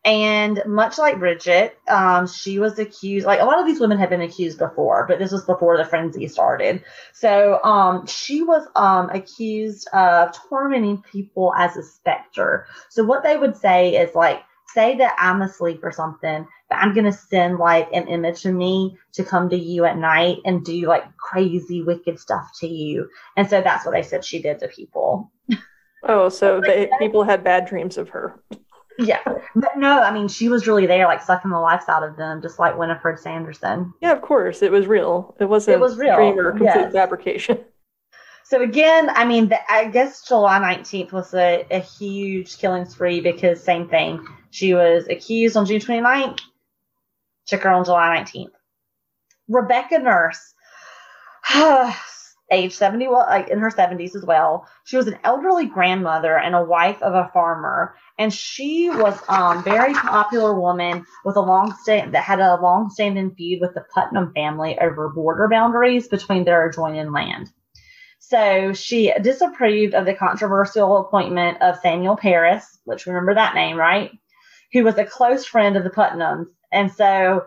[0.06, 4.10] And much like Bridget, um, she was accused, like a lot of these women had
[4.10, 6.84] been accused before, but this was before the frenzy started.
[7.14, 12.68] So um, she was um, accused of tormenting people as a specter.
[12.90, 16.94] So what they would say is like, say that I'm asleep or something, but I'm
[16.94, 20.66] going to send like an image of me to come to you at night and
[20.66, 23.08] do like crazy, wicked stuff to you.
[23.38, 25.32] And so that's what they said she did to people.
[26.04, 28.42] Oh, so they, people had bad dreams of her.
[29.00, 29.20] Yeah.
[29.56, 32.42] But no, I mean, she was really there, like sucking the life out of them,
[32.42, 33.94] just like Winifred Sanderson.
[34.02, 34.62] Yeah, of course.
[34.62, 35.36] It was real.
[35.40, 36.94] It wasn't It was real, dream or complete yes.
[36.94, 37.60] fabrication.
[38.46, 43.22] So again, I mean, the, I guess July 19th was a, a huge killing spree
[43.22, 44.26] because same thing.
[44.52, 46.40] She was accused on June 29th,
[47.48, 48.52] took her on July 19th.
[49.48, 50.54] Rebecca Nurse,
[52.54, 54.68] age 70, well, like in her 70s as well.
[54.86, 59.64] She was an elderly grandmother and a wife of a farmer, and she was um
[59.64, 63.86] very popular woman with a long stay that had a long standing feud with the
[63.94, 67.50] Putnam family over border boundaries between their adjoining land.
[68.20, 74.12] So she disapproved of the controversial appointment of Samuel Parris, which remember that name, right?
[74.72, 76.48] Who was a close friend of the Putnams.
[76.72, 77.46] And so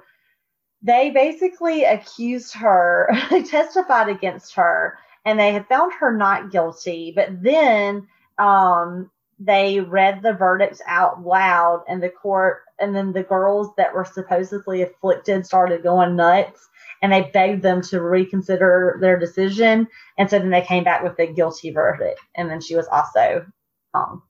[0.86, 7.12] they basically accused her, they testified against her, and they had found her not guilty.
[7.14, 8.06] But then
[8.38, 13.92] um, they read the verdicts out loud in the court, and then the girls that
[13.92, 16.68] were supposedly afflicted started going nuts
[17.02, 19.86] and they begged them to reconsider their decision.
[20.18, 22.20] And so then they came back with a guilty verdict.
[22.34, 23.46] And then she was also
[23.94, 24.22] hung.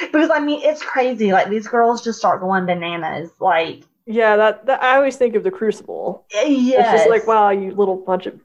[0.00, 1.32] Because I mean, it's crazy.
[1.32, 3.30] Like these girls just start going bananas.
[3.40, 6.24] Like, Yeah, that, that I always think of the Crucible.
[6.32, 8.38] yes, It's just like, wow, you little bunch of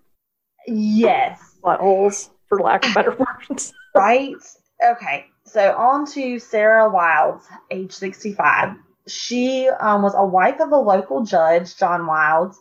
[0.68, 3.72] yes, buttholes, for lack of better words.
[3.96, 4.36] right?
[4.84, 8.76] Okay, so on to Sarah Wildes, age 65.
[9.08, 12.56] She um, was a wife of a local judge, John Wildes,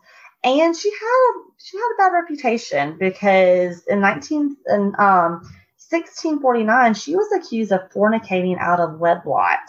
[0.45, 5.43] and she had she had a bad reputation because in 19 in um
[5.91, 9.61] 1649 she was accused of fornicating out of wedlock.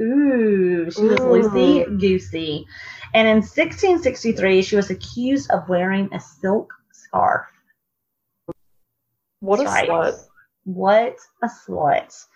[0.00, 1.32] Ooh, she was Ooh.
[1.32, 2.66] Lucy Goosey.
[3.12, 7.46] And in 1663 she was accused of wearing a silk scarf.
[9.40, 10.26] What a slut.
[10.64, 12.26] What a slut.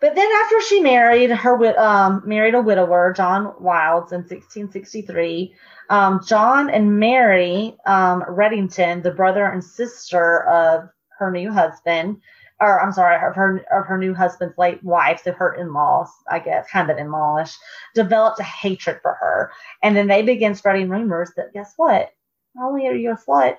[0.00, 5.54] But then after she married her um, married a widower, John Wildes, in 1663,
[5.90, 10.88] um, John and Mary um, Reddington, the brother and sister of
[11.18, 12.20] her new husband,
[12.62, 16.38] or I'm sorry, of her of her new husband's late wife, so her in-laws, I
[16.38, 17.54] guess, kind of in-lawish,
[17.94, 22.10] developed a hatred for her, and then they begin spreading rumors that guess what?
[22.54, 23.56] Not only are you a slut,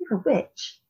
[0.00, 0.80] you're a witch.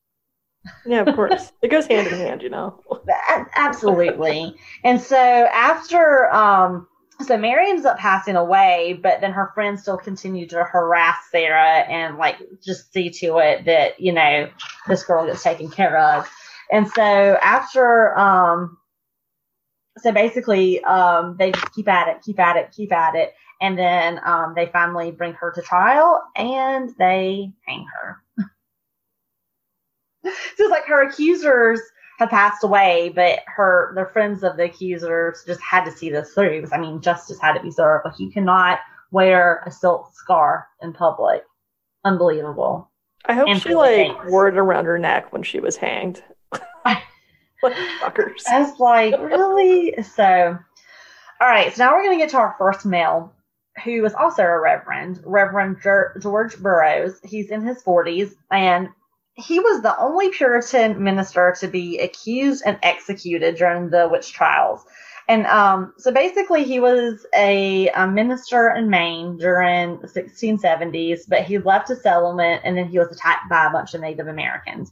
[0.86, 1.52] Yeah, of course.
[1.62, 2.80] it goes hand in hand, you know.
[3.54, 4.54] Absolutely.
[4.84, 6.86] and so after, um,
[7.26, 11.80] so Mary ends up passing away, but then her friends still continue to harass Sarah
[11.80, 14.48] and like just see to it that, you know,
[14.86, 16.30] this girl gets taken care of.
[16.72, 18.78] And so after, um,
[19.98, 23.32] so basically, um, they just keep at it, keep at it, keep at it.
[23.60, 28.22] And then, um, they finally bring her to trial and they hang her.
[30.24, 31.80] so it's like her accusers
[32.20, 36.32] had passed away, but her the friends of the accusers just had to see this
[36.34, 36.60] through.
[36.60, 38.04] Because I mean, justice had to be served.
[38.04, 38.78] Like you cannot
[39.10, 41.42] wear a silk scarf in public.
[42.04, 42.90] Unbelievable.
[43.24, 46.22] I hope And she like wore it around her neck when she was hanged.
[47.62, 48.46] Fuckers.
[48.48, 50.02] I was like, really?
[50.02, 50.58] So,
[51.40, 51.74] all right.
[51.74, 53.32] So now we're gonna get to our first male,
[53.84, 57.20] who was also a reverend, Reverend George Burroughs.
[57.24, 58.88] He's in his forties, and
[59.34, 64.84] he was the only Puritan minister to be accused and executed during the witch trials.
[65.28, 71.44] And um, so basically, he was a, a minister in Maine during the 1670s, but
[71.44, 74.90] he left a settlement and then he was attacked by a bunch of Native Americans.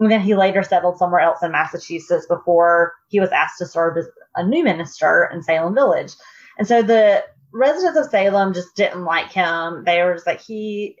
[0.00, 3.98] And then he later settled somewhere else in Massachusetts before he was asked to serve
[3.98, 6.12] as a new minister in Salem Village.
[6.58, 9.84] And so the residents of Salem just didn't like him.
[9.84, 10.96] They were just like, he,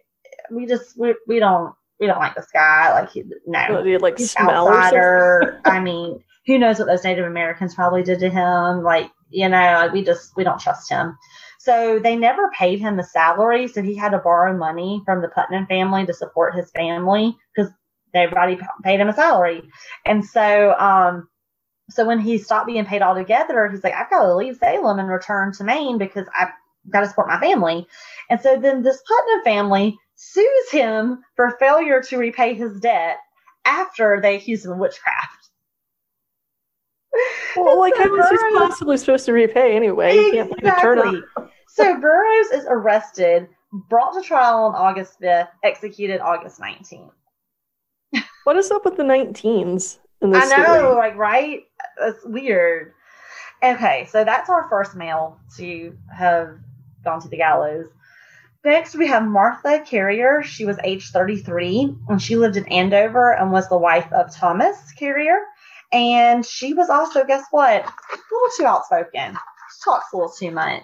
[0.50, 2.92] we just, we, we don't, we don't like this guy.
[2.92, 5.60] Like, he, no he like he's smell outsider.
[5.64, 8.82] I mean, who knows what those Native Americans probably did to him?
[8.82, 11.16] Like, you know, we just we don't trust him.
[11.58, 15.28] So they never paid him a salary, so he had to borrow money from the
[15.28, 17.70] Putnam family to support his family because
[18.14, 19.62] everybody p- paid him a salary.
[20.04, 21.28] And so, um,
[21.90, 25.08] so when he stopped being paid altogether, he's like, I've got to leave Salem and
[25.08, 26.50] return to Maine because I've
[26.88, 27.86] got to support my family.
[28.28, 33.18] And so then this Putnam family sues him for failure to repay his debt
[33.64, 35.48] after they accuse him of witchcraft.
[37.56, 40.14] Well, like So how was he possibly supposed to repay anyway?
[40.14, 41.22] You can't like, turn Exactly.
[41.68, 47.10] so Burroughs is arrested, brought to trial on August 5th, executed August 19th.
[48.50, 50.96] What is up with the 19s in this I know, story?
[50.96, 51.60] like, right?
[52.00, 52.94] That's weird.
[53.62, 56.58] Okay, so that's our first male to have
[57.04, 57.86] gone to the gallows.
[58.64, 60.42] Next, we have Martha Carrier.
[60.42, 64.90] She was age 33, and she lived in Andover and was the wife of Thomas
[64.98, 65.38] Carrier.
[65.92, 69.32] And she was also, guess what, a little too outspoken.
[69.36, 70.82] She talks a little too much.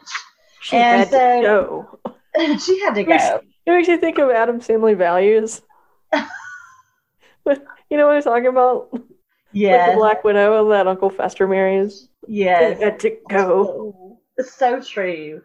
[0.61, 2.59] She And had so- to go.
[2.61, 3.41] she had to go.
[3.67, 5.63] It makes you think of Addams Family Values.
[7.91, 8.93] you know what I'm talking about?
[8.93, 12.09] With the Black Widow and that Uncle Fester marries.
[12.27, 12.79] Yes.
[12.79, 14.19] She had to go.
[14.37, 15.41] It's so true.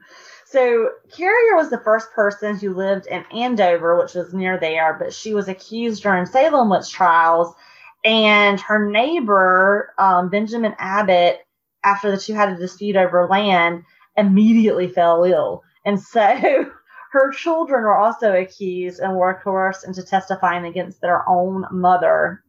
[0.45, 5.13] So Carrier was the first person who lived in Andover, which was near there, but
[5.13, 7.55] she was accused during Salem witch trials.
[8.03, 11.39] And her neighbor, um, Benjamin Abbott,
[11.83, 13.83] after the two had a dispute over land,
[14.17, 15.63] immediately fell ill.
[15.85, 16.69] And so
[17.11, 22.41] her children were also accused and were coerced into testifying against their own mother.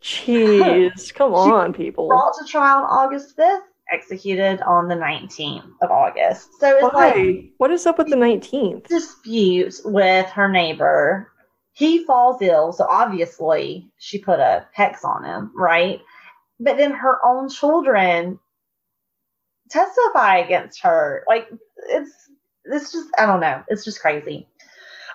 [0.00, 2.06] Jeez, come on, people.
[2.08, 6.48] Brought to trial on August 5th, executed on the 19th of August.
[6.60, 8.86] So it's like What is up with the 19th?
[8.86, 11.32] dispute with her neighbor.
[11.72, 16.00] He falls ill, so obviously she put a hex on him, right?
[16.60, 18.38] But then her own children
[19.70, 21.24] testify against her.
[21.28, 21.48] Like
[21.88, 22.12] it's
[22.70, 23.62] it's just I don't know.
[23.68, 24.48] It's just crazy.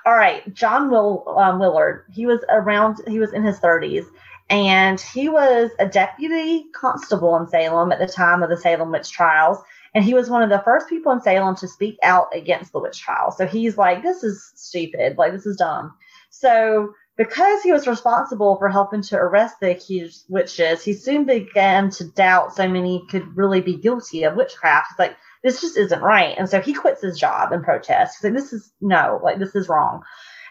[0.06, 2.06] All right, John Will um, Willard.
[2.12, 2.98] He was around.
[3.08, 4.06] He was in his thirties,
[4.50, 9.12] and he was a deputy constable in Salem at the time of the Salem witch
[9.12, 9.60] trials.
[9.96, 12.80] And he was one of the first people in Salem to speak out against the
[12.80, 13.38] witch trials.
[13.38, 15.18] So he's like, this is stupid.
[15.18, 15.94] Like, this is dumb.
[16.32, 21.92] So, because he was responsible for helping to arrest the accused witches, he soon began
[21.92, 24.88] to doubt so many could really be guilty of witchcraft.
[24.90, 26.36] He's like, this just isn't right.
[26.38, 28.18] And so he quits his job and protests.
[28.18, 30.02] He's like, this is no, like, this is wrong.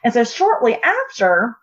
[0.05, 1.57] And so, shortly after,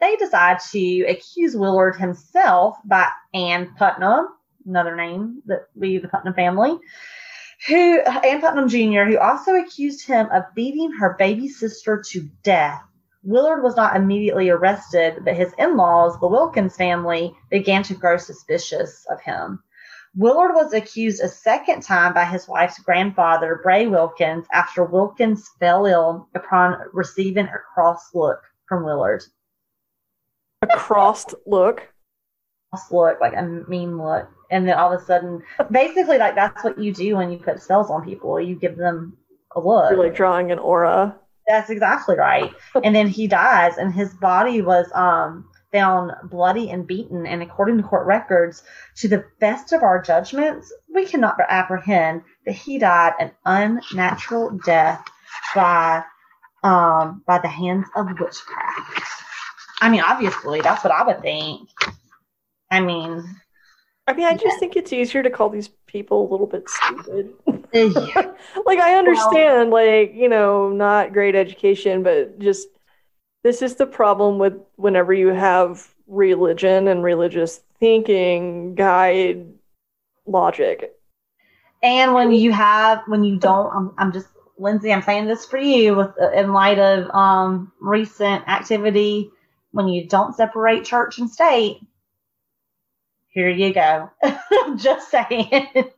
[0.00, 4.28] they decide to accuse Willard himself by Ann Putnam,
[4.66, 6.78] another name that we, the Putnam family,
[7.66, 12.82] who Ann Putnam Jr., who also accused him of beating her baby sister to death.
[13.22, 18.16] Willard was not immediately arrested, but his in laws, the Wilkins family, began to grow
[18.16, 19.62] suspicious of him.
[20.16, 25.86] Willard was accused a second time by his wife's grandfather, Bray Wilkins, after Wilkins fell
[25.86, 29.22] ill upon receiving a cross look from Willard.
[30.62, 31.88] A crossed look.
[32.70, 34.28] Cross look, like a mean look.
[34.50, 37.62] And then all of a sudden, basically, like that's what you do when you put
[37.62, 38.40] spells on people.
[38.40, 39.16] You give them
[39.54, 39.92] a look.
[39.92, 41.16] You're like drawing an aura.
[41.46, 42.52] That's exactly right.
[42.82, 47.26] and then he dies, and his body was um, found bloody and beaten.
[47.26, 48.62] And according to court records,
[48.96, 55.04] to the best of our judgments, we cannot apprehend that he died an unnatural death
[55.54, 56.02] by
[56.62, 59.02] um, by the hands of witchcraft.
[59.80, 61.68] I mean, obviously, that's what I would think.
[62.70, 63.24] I mean,
[64.06, 67.32] I mean, I just think it's easier to call these people a little bit stupid.
[68.66, 72.68] like, I understand, like, you know, not great education, but just
[73.42, 79.46] this is the problem with whenever you have religion and religious thinking guide
[80.26, 80.92] logic.
[81.82, 85.56] And when you have, when you don't, I'm, I'm just, Lindsay, I'm saying this for
[85.56, 89.30] you with, in light of um, recent activity,
[89.72, 91.80] when you don't separate church and state,
[93.28, 94.10] here you go.
[94.76, 95.68] just saying.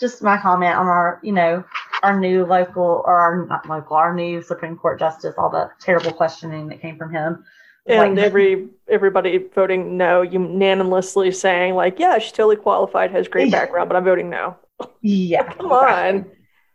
[0.00, 1.64] just my comment on our, you know,
[2.02, 6.12] our new local, or our, not local, our new Supreme Court justice, all the terrible
[6.12, 7.44] questioning that came from him.
[7.86, 13.48] And Like- every everybody voting no, unanimously saying like, yeah, she's totally qualified, has great
[13.48, 13.60] Yeah.
[13.60, 14.56] background, but I'm voting no.
[15.00, 15.42] Yeah.
[15.54, 16.26] Come on.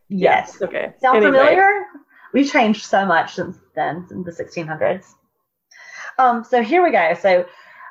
[0.10, 0.62] Yes.
[0.62, 0.94] Okay.
[1.02, 1.38] Sound Anyway.
[1.38, 1.86] familiar?
[2.34, 5.06] We've changed so much since then, in the 1600s.
[6.20, 7.14] Um, so here we go.
[7.22, 7.46] So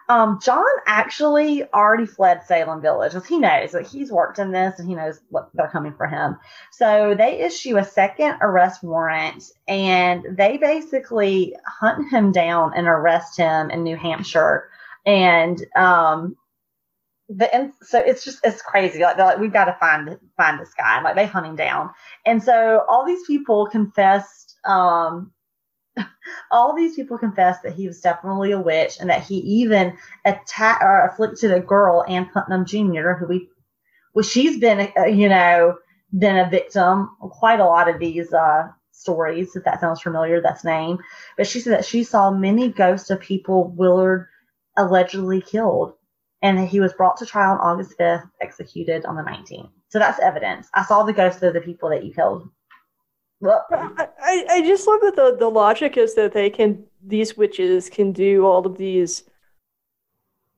[0.08, 4.78] um, John actually already fled Salem Village, because he knows that he's worked in this
[4.78, 6.36] and he knows what they're coming for him.
[6.72, 13.36] So they issue a second arrest warrant, and they basically hunt him down and arrest
[13.36, 14.70] him in New Hampshire.
[15.04, 16.36] And um,
[17.28, 19.00] the and so it's just it's crazy.
[19.00, 21.02] Like they're like, we've got to find find this guy.
[21.02, 21.90] Like they hunt him down.
[22.24, 25.32] And so all these people confessed, um,
[26.50, 30.82] all these people confessed that he was definitely a witch and that he even attacked
[30.82, 33.48] or afflicted a girl, Ann Putnam Jr., who we,
[34.14, 35.76] well, she's been, uh, you know,
[36.16, 39.54] been a victim quite a lot of these uh, stories.
[39.54, 40.98] If that sounds familiar, that's name.
[41.36, 44.26] But she said that she saw many ghosts of people Willard
[44.76, 45.94] allegedly killed,
[46.42, 49.70] and that he was brought to trial on August 5th, executed on the 19th.
[49.88, 50.68] So that's evidence.
[50.74, 52.48] I saw the ghosts of the people that you killed.
[53.44, 58.12] I I just love that the, the logic is that they can these witches can
[58.12, 59.24] do all of these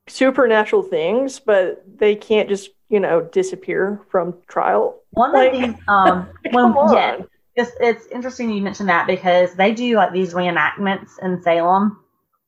[0.09, 5.01] supernatural things, but they can't just, you know, disappear from trial.
[5.11, 6.95] one Like, of these, um, Come when, on.
[6.95, 7.19] yeah,
[7.57, 11.99] it's, it's interesting you mentioned that because they do like these reenactments in Salem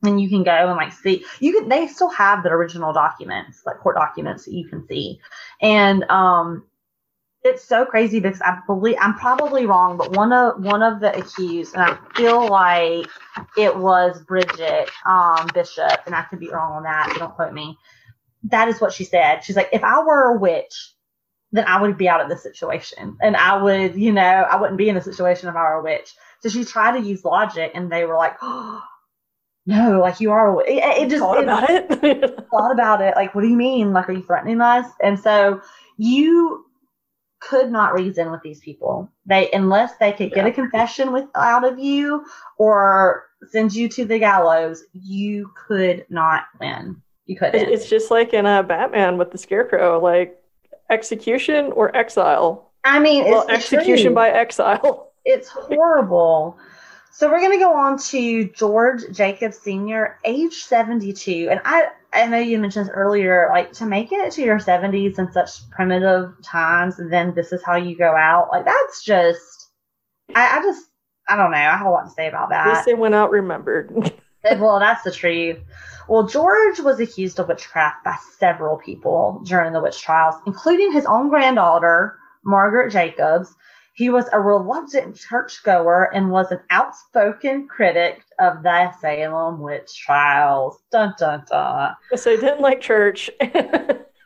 [0.02, 3.60] and you can go and like see you can they still have the original documents
[3.66, 5.20] like court documents that you can see
[5.60, 6.64] and um
[7.42, 11.16] it's so crazy because I believe I'm probably wrong, but one of one of the
[11.16, 13.06] accused, and I feel like
[13.56, 17.14] it was Bridget um, Bishop, and I could be wrong on that.
[17.18, 17.78] Don't quote me.
[18.44, 19.40] That is what she said.
[19.40, 20.94] She's like, if I were a witch,
[21.52, 24.78] then I would be out of this situation, and I would, you know, I wouldn't
[24.78, 26.14] be in the situation if I were a witch.
[26.40, 28.82] So she tried to use logic, and they were like, oh,
[29.66, 30.62] no, like you are.
[30.66, 32.48] It, it just thought it, about it.
[32.50, 33.14] thought about it.
[33.16, 33.94] Like, what do you mean?
[33.94, 34.86] Like, are you threatening us?
[35.02, 35.62] And so
[35.96, 36.66] you
[37.40, 39.10] could not reason with these people.
[39.26, 40.50] They unless they could get Yeah.
[40.50, 42.24] a confession with out of you
[42.58, 47.00] or send you to the gallows, you could not win.
[47.26, 47.68] You couldn't.
[47.68, 50.38] It's just like in a Batman with the Scarecrow, like
[50.90, 52.70] execution or exile.
[52.84, 54.14] I mean, well, execution truth.
[54.14, 55.12] by exile.
[55.24, 56.56] It's horrible.
[57.12, 61.48] So we're going to go on to George Jacobs Sr., age 72.
[61.50, 65.18] And I, I know you mentioned this earlier, like to make it to your 70s
[65.18, 68.48] in such primitive times, and then this is how you go out.
[68.50, 69.68] Like that's just,
[70.34, 70.86] I, I just,
[71.28, 71.56] I don't know.
[71.56, 72.66] I have a lot to say about that.
[72.66, 74.12] At least they went out remembered.
[74.58, 75.58] well, that's the truth.
[76.08, 81.06] Well, George was accused of witchcraft by several people during the witch trials, including his
[81.06, 83.54] own granddaughter, Margaret Jacobs.
[83.92, 90.78] He was a reluctant churchgoer and was an outspoken critic of the Salem witch trials.
[90.90, 91.94] Dun dun dun.
[92.14, 93.30] so they didn't like church.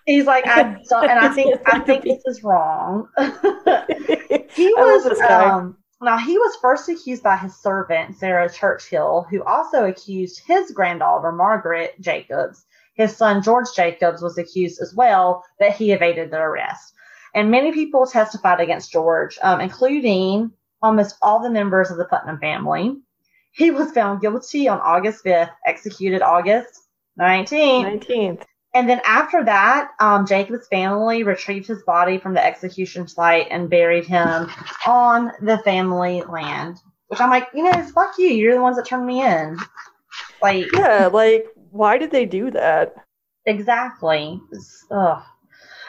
[0.06, 3.08] He's like, I don't, and I think I think this is wrong.
[3.18, 9.84] he was um, now he was first accused by his servant Sarah Churchill, who also
[9.84, 12.66] accused his granddaughter Margaret Jacobs.
[12.94, 16.93] His son George Jacobs was accused as well, but he evaded the arrest.
[17.35, 22.39] And many people testified against George, um, including almost all the members of the Putnam
[22.39, 22.97] family.
[23.53, 26.80] He was found guilty on August 5th, executed August
[27.20, 28.01] 19th.
[28.07, 28.45] 19th.
[28.74, 33.70] And then after that, um, Jacob's family retrieved his body from the execution site and
[33.70, 34.51] buried him
[34.87, 36.78] on the family land.
[37.07, 38.28] Which I'm like, you know, fuck you.
[38.28, 39.59] You're the ones that turned me in.
[40.43, 42.95] Like, Yeah, like, why did they do that?
[43.47, 44.41] exactly.
[44.91, 45.22] Ugh.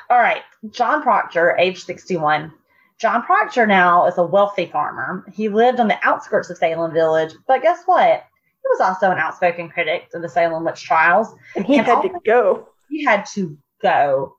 [0.10, 0.42] All right.
[0.72, 2.52] John Proctor, age 61.
[3.00, 5.26] John Proctor now is a wealthy farmer.
[5.34, 8.24] He lived on the outskirts of Salem Village, but guess what?
[8.62, 11.34] He was also an outspoken critic of the Salem witch trials.
[11.56, 12.70] And he And had all- to go.
[12.90, 14.36] he had to go.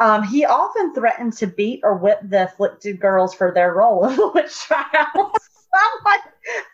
[0.00, 4.16] Um, he often threatened to beat or whip the afflicted girls for their role in
[4.16, 5.36] the witch trials.
[5.74, 6.20] I'm like,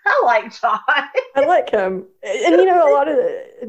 [0.07, 0.81] I like John.
[1.37, 2.05] I like him.
[2.23, 3.19] And you know, a lot of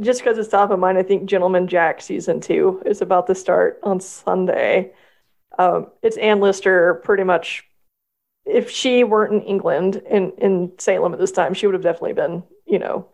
[0.01, 3.36] just because it's top of mind, I think Gentleman Jack season two is about to
[3.36, 4.91] start on Sunday.
[5.57, 7.65] Um, it's Anne Lister pretty much.
[8.45, 12.13] If she weren't in England in, in Salem at this time, she would have definitely
[12.13, 13.07] been, you know,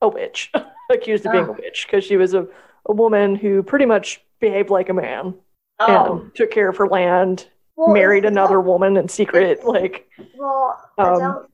[0.00, 0.50] a witch,
[0.90, 1.56] accused of being a Oh.
[1.58, 2.46] witch, because she was a,
[2.86, 5.34] a woman who pretty much behaved like a man
[5.80, 7.46] Oh, and took care of her land,
[7.76, 9.64] well, married another woman in secret.
[9.66, 10.08] Like,
[10.38, 11.46] Well, Um,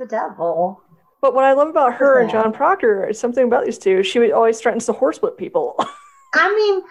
[0.00, 0.82] the devil.
[1.20, 4.02] but what I love about her and John Proctor is something about these two.
[4.02, 5.76] She would always threatens to horsewhip people.
[6.34, 6.82] I mean,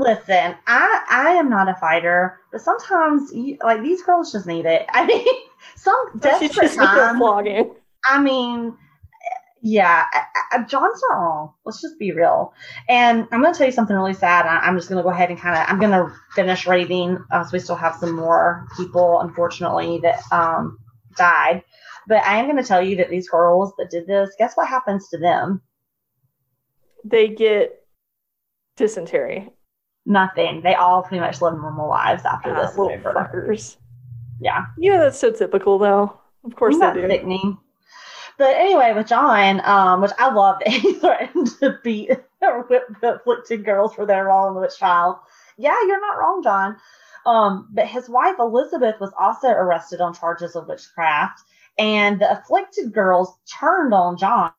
[0.00, 4.64] listen, I I am not a fighter, but sometimes you, like these girls just need
[4.64, 4.86] it.
[4.90, 5.26] I mean,
[5.76, 7.18] some desperate just needs a times.
[7.18, 7.74] flogging.
[8.08, 8.76] I mean,
[9.60, 11.52] yeah, I, I, John's not wrong.
[11.64, 12.52] Let's just be real.
[12.88, 14.46] And I'm going to tell you something really sad.
[14.46, 17.18] I, I'm just going to go ahead and kind of, I'm going to finish reading.
[17.30, 20.78] Uh, so we still have some more people, unfortunately, that um,
[21.16, 21.62] died.
[22.08, 24.68] But I am going to tell you that these girls that did this, guess what
[24.68, 25.62] happens to them?
[27.04, 27.84] They get
[28.76, 29.50] dysentery.
[30.04, 30.62] Nothing.
[30.62, 33.12] They all pretty much live normal lives after Ah, this little over.
[33.12, 33.76] fuckers.
[34.40, 34.66] Yeah.
[34.78, 36.18] Yeah, that's so typical, though.
[36.44, 37.12] Of course Isn't they that do.
[37.14, 37.58] sickening?
[38.38, 42.10] But anyway, with John, um, which I love that he threatened to beat
[42.42, 45.16] or whip the afflicted girls for their role in the witch trials.
[45.58, 46.76] Yeah, you're not wrong, John.
[47.26, 51.40] Um, but his wife Elizabeth was also arrested on charges of witchcraft,
[51.78, 54.52] and the afflicted girls turned on John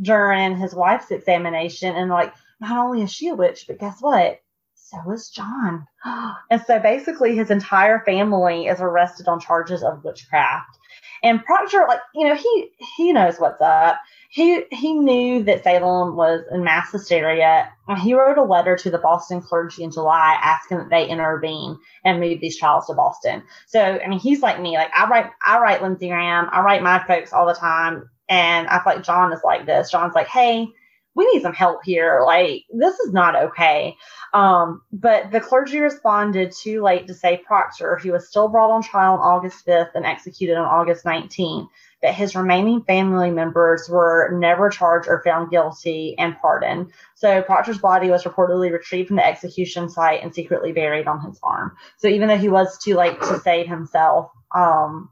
[0.00, 4.40] during his wife's examination and like, not only is she a witch, but guess what?
[4.74, 5.86] So is John.
[6.50, 10.76] And so basically his entire family is arrested on charges of witchcraft.
[11.22, 14.00] And Proctor, like, you know, he he knows what's up.
[14.32, 17.68] He he knew that Salem was in mass hysteria.
[18.00, 22.20] He wrote a letter to the Boston clergy in July asking that they intervene and
[22.20, 23.42] move these trials to Boston.
[23.66, 24.76] So I mean he's like me.
[24.76, 28.08] Like I write I write Lindsey Graham, I write my folks all the time.
[28.28, 29.90] And I feel like John is like this.
[29.90, 30.68] John's like, hey,
[31.14, 32.22] we need some help here.
[32.24, 33.96] Like, this is not okay.
[34.32, 37.96] Um, but the clergy responded too late to save Proctor.
[37.96, 41.68] He was still brought on trial on August 5th and executed on August 19th.
[42.02, 46.92] But his remaining family members were never charged or found guilty and pardoned.
[47.14, 51.38] So Proctor's body was reportedly retrieved from the execution site and secretly buried on his
[51.38, 51.76] farm.
[51.98, 55.10] So even though he was too late to save himself, um,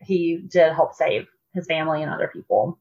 [0.00, 2.78] he did help save his family and other people.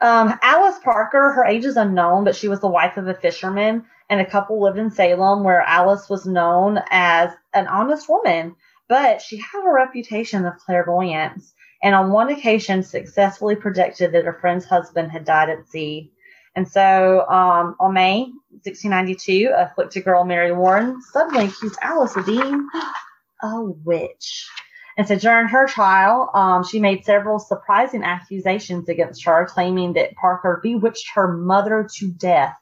[0.00, 3.84] Um, Alice Parker, her age is unknown, but she was the wife of a fisherman,
[4.10, 8.54] and a couple lived in Salem where Alice was known as an honest woman,
[8.88, 14.38] but she had a reputation of clairvoyance, and on one occasion successfully predicted that her
[14.40, 16.12] friend's husband had died at sea.
[16.54, 18.32] And so um, on May
[18.64, 22.66] 1692, a afflicted girl, Mary Warren, suddenly accused Alice of being
[23.42, 24.48] a witch.
[24.96, 30.14] And so during her trial, um, she made several surprising accusations against her, claiming that
[30.14, 32.56] Parker bewitched her mother to death,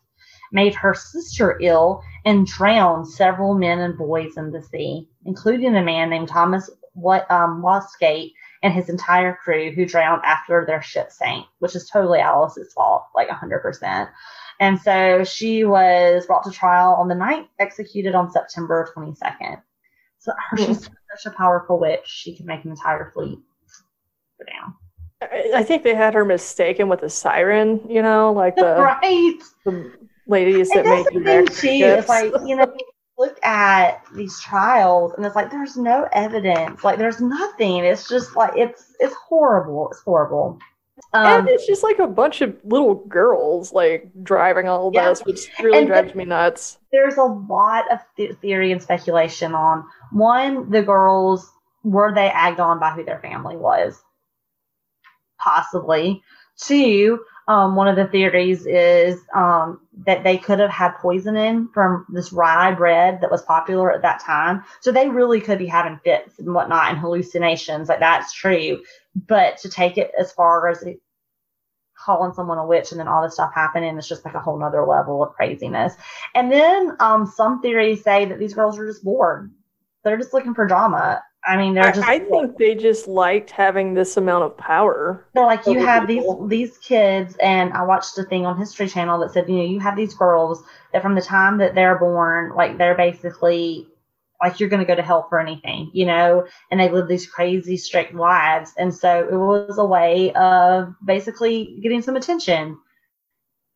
[0.50, 5.82] made her sister ill, and drowned several men and boys in the sea, including a
[5.82, 7.62] man named Thomas what um,
[8.64, 13.04] and his entire crew who drowned after their ship sank, which is totally Alice's fault,
[13.14, 14.08] like 100%.
[14.58, 19.60] And so she was brought to trial on the night, executed on September 22nd.
[20.18, 20.94] So her, she's hmm.
[21.14, 22.06] such a powerful witch.
[22.06, 23.38] She can make an entire fleet
[24.38, 24.74] go down.
[25.54, 29.38] I think they had her mistaken with a siren, you know, like the, right.
[29.64, 29.92] the
[30.26, 31.84] ladies that make thing too.
[31.84, 32.74] It's like you know,
[33.18, 36.84] look at these trials, and it's like there's no evidence.
[36.84, 37.84] Like there's nothing.
[37.84, 39.88] It's just like it's it's horrible.
[39.90, 40.58] It's horrible.
[41.12, 45.08] Um, and it's just like a bunch of little girls like driving all yeah.
[45.08, 46.78] this, which really and drives me nuts.
[46.92, 51.50] There's a lot of th- theory and speculation on one, the girls
[51.82, 54.00] were they egged on by who their family was,
[55.40, 56.22] possibly.
[56.56, 62.06] Two, um, one of the theories is um, that they could have had poisoning from
[62.08, 64.62] this rye bread that was popular at that time.
[64.80, 67.88] So they really could be having fits and whatnot and hallucinations.
[67.88, 68.82] Like that's true.
[69.14, 70.84] But to take it as far as
[71.96, 74.58] calling someone a witch and then all this stuff happening, it's just like a whole
[74.58, 75.94] nother level of craziness.
[76.34, 79.52] And then um, some theories say that these girls are just bored.
[80.02, 81.22] They're just looking for drama.
[81.46, 82.06] I mean, they're just.
[82.06, 85.26] I, I think they just liked having this amount of power.
[85.34, 86.46] They're like, you have people.
[86.46, 89.64] these these kids, and I watched a thing on History Channel that said, you know,
[89.64, 93.88] you have these girls that from the time that they're born, like they're basically
[94.42, 97.26] like you're going to go to hell for anything, you know, and they live these
[97.26, 98.72] crazy strict lives.
[98.76, 102.78] And so it was a way of basically getting some attention,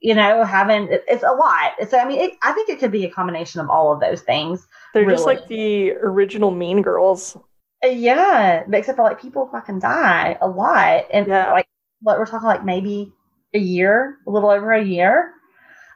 [0.01, 1.73] you know, having it's a lot.
[1.89, 4.21] So, I mean, it, I think it could be a combination of all of those
[4.23, 4.67] things.
[4.93, 5.15] They're really.
[5.15, 7.37] just like the original Mean Girls.
[7.83, 11.05] Yeah, except for like people fucking die a lot.
[11.13, 11.53] And yeah.
[11.53, 11.69] like,
[12.01, 13.13] what we're talking like maybe
[13.55, 15.33] a year, a little over a year.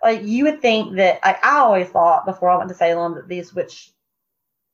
[0.02, 3.28] Like you would think that I, I always thought before I went to Salem that
[3.28, 3.92] these witch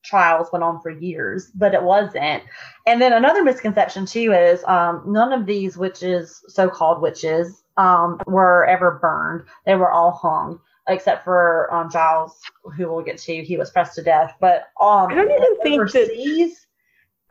[0.04, 2.42] trials went on for years, but it wasn't.
[2.86, 8.64] And then another misconception too is um, none of these witches, so-called witches, um, were
[8.66, 9.44] ever burned.
[9.66, 12.40] They were all hung, except for um, Giles,
[12.76, 13.44] who we'll get to.
[13.44, 14.34] He was pressed to death.
[14.40, 16.66] But um, I don't even think overseas, that.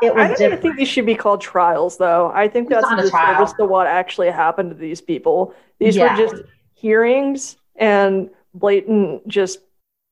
[0.02, 2.32] It was I don't even think these should be called trials, though.
[2.34, 5.56] I think that's a disservice to what actually happened to these people.
[5.80, 6.16] These yeah.
[6.16, 6.43] were just
[6.74, 9.60] hearings and blatant just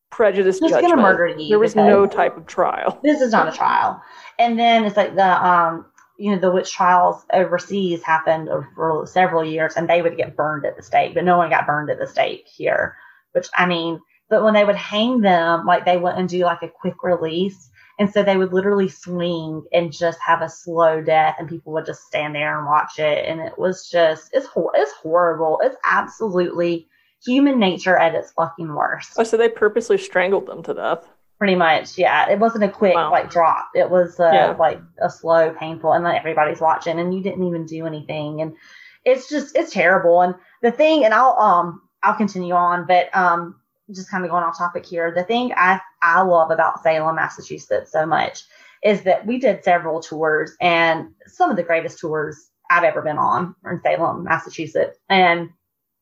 [0.10, 0.96] prejudice Just judgment.
[0.96, 3.00] Gonna murder you there was no type of trial.
[3.04, 4.02] This is not a trial.
[4.40, 5.86] And then it's like the um
[6.18, 10.66] you know the witch trials overseas happened for several years and they would get burned
[10.66, 12.96] at the stake, but no one got burned at the stake here.
[13.34, 16.70] Which I mean, but when they would hang them, like they wouldn't do like a
[16.70, 17.70] quick release.
[17.98, 21.86] And so they would literally swing and just have a slow death, and people would
[21.86, 23.26] just stand there and watch it.
[23.26, 25.60] And it was just, it's, hor- it's horrible.
[25.64, 26.88] It's absolutely
[27.26, 29.14] human nature at its fucking worst.
[29.18, 31.08] Oh, so they purposely strangled them to death.
[31.38, 32.30] Pretty much, yeah.
[32.30, 33.12] It wasn't a quick wow.
[33.12, 33.70] like drop.
[33.76, 34.56] It was uh, yeah.
[34.58, 38.56] like a slow, painful, and then everybody's watching, and you didn't even do anything, and
[39.04, 40.22] it's just it's terrible.
[40.22, 43.60] And the thing, and I'll um I'll continue on, but um
[43.94, 45.14] just kind of going off topic here.
[45.14, 48.44] The thing I I love about Salem, Massachusetts, so much
[48.84, 53.18] is that we did several tours, and some of the greatest tours I've ever been
[53.18, 55.50] on are in Salem, Massachusetts, and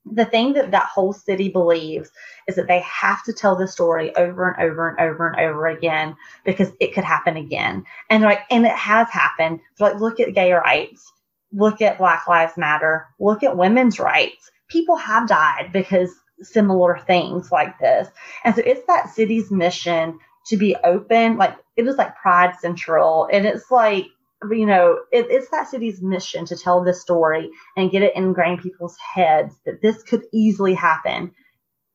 [0.05, 2.11] the thing that that whole city believes
[2.47, 5.67] is that they have to tell the story over and over and over and over
[5.67, 6.15] again
[6.45, 7.85] because it could happen again.
[8.09, 9.61] And like, and it has happened.
[9.75, 11.09] So like, look at gay rights,
[11.53, 14.51] look at Black Lives Matter, look at women's rights.
[14.67, 18.07] People have died because similar things like this.
[18.43, 21.37] And so it's that city's mission to be open.
[21.37, 24.07] Like it is like Pride Central, and it's like
[24.51, 28.59] you know, it, it's that city's mission to tell this story and get it ingrained
[28.59, 31.31] in people's heads that this could easily happen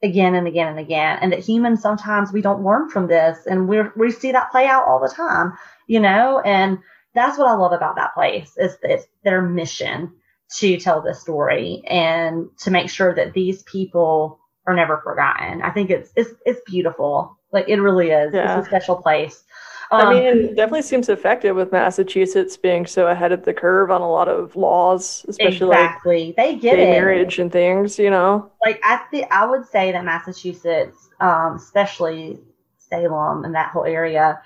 [0.03, 3.69] again and again and again, and that humans sometimes we don't learn from this, and
[3.69, 5.53] we we see that play out all the time,
[5.87, 6.79] you know, and
[7.15, 10.13] that's what I love about that place is it's their mission
[10.57, 15.63] to tell this story and to make sure that these people are never forgotten.
[15.63, 17.39] I think it's it's it's beautiful.
[17.53, 18.33] Like it really is.
[18.33, 18.59] Yeah.
[18.59, 19.45] It's a special place.
[19.91, 23.91] Um, I mean, it definitely seems effective with Massachusetts being so ahead of the curve
[23.91, 26.27] on a lot of laws, especially exactly.
[26.27, 26.91] like they get it.
[26.91, 27.99] marriage and things.
[27.99, 32.39] You know, like I think I would say that Massachusetts, um, especially
[32.77, 34.41] Salem and that whole area,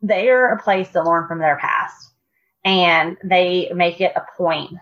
[0.00, 2.12] they are a place to learn from their past,
[2.64, 4.74] and they make it a point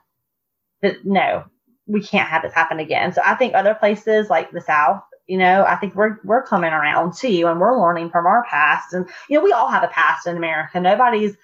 [0.82, 1.44] that no,
[1.86, 3.12] we can't have this happen again.
[3.12, 6.72] So I think other places like the South you know, I think we're we're coming
[6.72, 8.92] around too, and we're learning from our past.
[8.92, 10.80] And you know, we all have a past in America.
[10.80, 11.36] Nobody's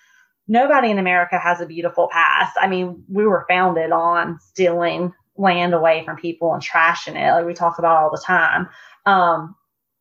[0.49, 2.57] nobody in America has a beautiful past.
[2.61, 7.47] I mean, we were founded on stealing land away from people and trashing it, like
[7.47, 8.69] we talk about all the time.
[9.07, 9.55] Um,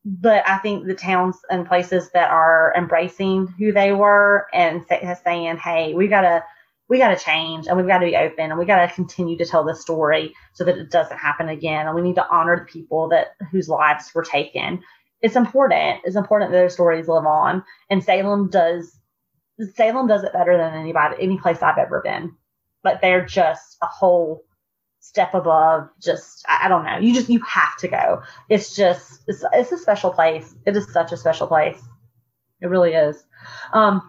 [0.04, 5.16] but I think the towns and places that are embracing who they were and say,
[5.24, 6.44] saying, "Hey, we gotta."
[6.90, 9.38] We got to change and we've got to be open and we got to continue
[9.38, 11.86] to tell the story so that it doesn't happen again.
[11.86, 14.82] And we need to honor the people that whose lives were taken.
[15.22, 16.02] It's important.
[16.06, 17.64] It's important that their stories live on.
[17.90, 19.00] And Salem does
[19.74, 22.36] Salem does it better than anybody any place I've ever been.
[22.84, 24.44] But they're just a whole
[25.00, 26.98] step above just I don't know.
[26.98, 28.22] You just you have to go.
[28.50, 30.56] It's just it's it's a special place.
[30.66, 31.82] It is such a special place.
[32.62, 33.24] It really is.
[33.74, 34.02] Um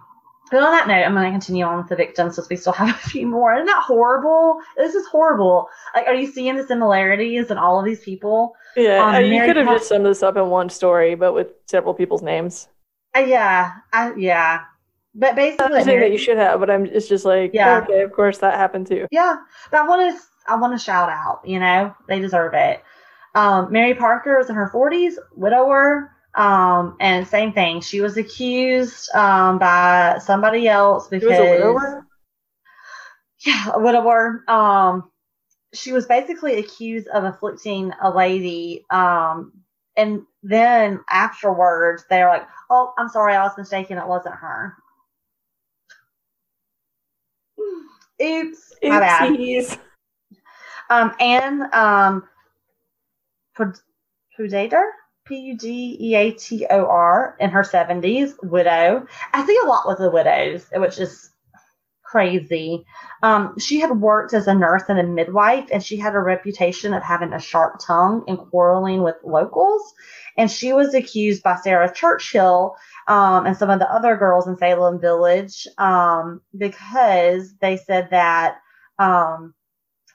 [0.51, 2.73] but on that note, I'm going to continue on with the victims since we still
[2.73, 3.55] have a few more.
[3.55, 4.61] Isn't that horrible?
[4.77, 5.69] This is horrible.
[5.95, 8.55] Like, are you seeing the similarities in all of these people?
[8.77, 11.95] Yeah, um, you could have just summed this up in one story, but with several
[11.95, 12.69] people's names.
[13.17, 14.63] Uh, yeah, I, yeah.
[15.15, 16.87] But basically, saying that you should have, but I'm.
[16.87, 19.07] It's just like, yeah, okay, of course that happened too.
[19.11, 19.37] Yeah,
[19.71, 20.23] but I want to.
[20.47, 21.41] I want to shout out.
[21.45, 22.83] You know, they deserve it.
[23.35, 26.13] Um, Mary Parker is in her 40s, widower.
[26.39, 27.81] Um, and same thing.
[27.81, 31.37] She was accused um, by somebody else because.
[31.37, 32.07] She was a widower?
[33.45, 34.45] Yeah, a widower.
[34.49, 35.11] Um,
[35.75, 38.85] she was basically accused of afflicting a lady.
[38.91, 39.53] Um,
[39.97, 43.99] and then afterwards, they're like, oh, I'm sorry, I was mistaken.
[43.99, 44.77] It wasn't her.
[48.23, 48.73] Oops.
[48.83, 49.79] My bad.
[50.91, 52.29] Um, and um,
[54.39, 54.85] Pudeator?
[55.29, 59.07] P U D E A T O R in her 70s, widow.
[59.33, 61.31] I see a lot with the widows, which is
[62.03, 62.85] crazy.
[63.23, 66.95] Um, she had worked as a nurse and a midwife, and she had a reputation
[66.95, 69.93] of having a sharp tongue and quarreling with locals.
[70.37, 72.77] And she was accused by Sarah Churchill
[73.09, 78.59] um, and some of the other girls in Salem Village um, because they said that
[78.99, 79.55] um,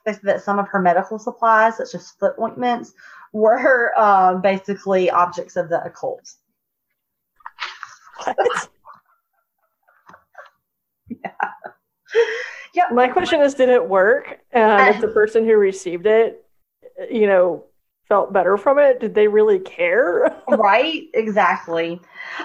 [0.06, 2.94] they said that some of her medical supplies, such as foot ointments,
[3.34, 6.34] were um, basically objects of the occult.
[8.24, 8.38] What?
[11.10, 11.32] yeah.
[12.76, 12.86] Yeah.
[12.92, 14.40] My question is, did it work?
[14.52, 16.44] And if the person who received it,
[17.08, 17.66] you know,
[18.08, 20.36] felt better from it, did they really care?
[20.48, 21.04] right.
[21.14, 22.02] Exactly.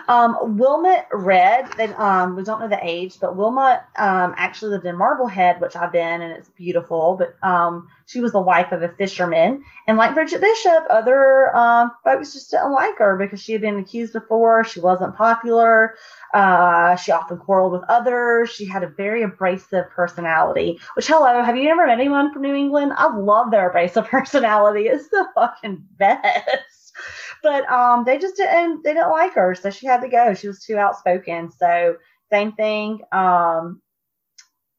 [0.06, 4.98] Um, Wilmot Redd, um, we don't know the age, but Wilmot um, actually lived in
[4.98, 7.16] Marblehead, which I've been, and it's beautiful.
[7.18, 9.62] But um, she was the wife of a fisherman.
[9.86, 13.78] And like Bridget Bishop, other um, folks just didn't like her because she had been
[13.78, 14.64] accused before.
[14.64, 15.94] She wasn't popular.
[16.32, 18.50] Uh, she often quarreled with others.
[18.50, 22.54] She had a very abrasive personality, which, hello, have you ever met anyone from New
[22.54, 22.94] England?
[22.96, 24.86] I love their abrasive personality.
[24.86, 26.94] It's the fucking best
[27.42, 30.34] but um, they just didn't they didn't like her, so she had to go.
[30.34, 31.52] She was too outspoken.
[31.52, 31.96] So
[32.32, 33.02] same thing.
[33.12, 33.80] Um,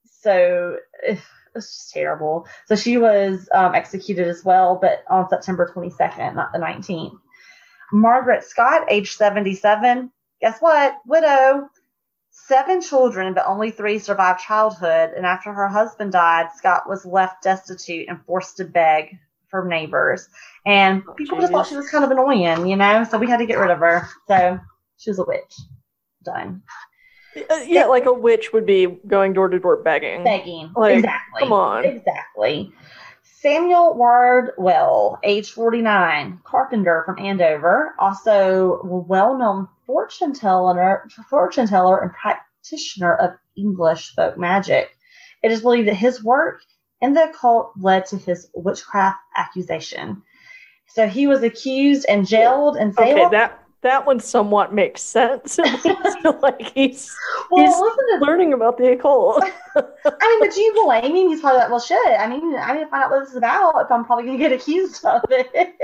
[0.03, 0.77] so
[1.55, 2.47] it's just terrible.
[2.65, 7.19] So she was um, executed as well, but on September 22nd, not the 19th.
[7.91, 10.11] Margaret Scott, age 77.
[10.41, 10.95] Guess what?
[11.05, 11.69] Widow.
[12.31, 15.11] Seven children, but only three survived childhood.
[15.15, 19.17] And after her husband died, Scott was left destitute and forced to beg
[19.49, 20.29] for neighbors.
[20.65, 23.03] And oh, people just thought she was kind of annoying, you know?
[23.03, 24.07] So we had to get rid of her.
[24.27, 24.59] So
[24.97, 25.55] she was a witch.
[26.23, 26.61] Done.
[27.35, 30.23] Uh, yeah, like a witch would be going door to door begging.
[30.23, 30.71] Begging.
[30.75, 31.39] Like, exactly.
[31.39, 31.85] Come on.
[31.85, 32.73] Exactly.
[33.23, 41.99] Samuel Wardwell, age 49, carpenter from Andover, also a well known fortune teller, fortune teller
[41.99, 44.89] and practitioner of English folk magic.
[45.41, 46.61] It is believed that his work
[47.01, 50.21] in the occult led to his witchcraft accusation.
[50.87, 55.57] So he was accused and jailed and Okay, that that one somewhat makes sense.
[56.41, 57.15] like he's
[57.49, 59.43] Well, he's learning about the occult.
[59.75, 61.29] I mean, but do you blame him?
[61.29, 62.19] He's probably like, well, shit.
[62.19, 64.37] I mean, I need to find out what this is about if I'm probably going
[64.37, 65.75] to get accused of it.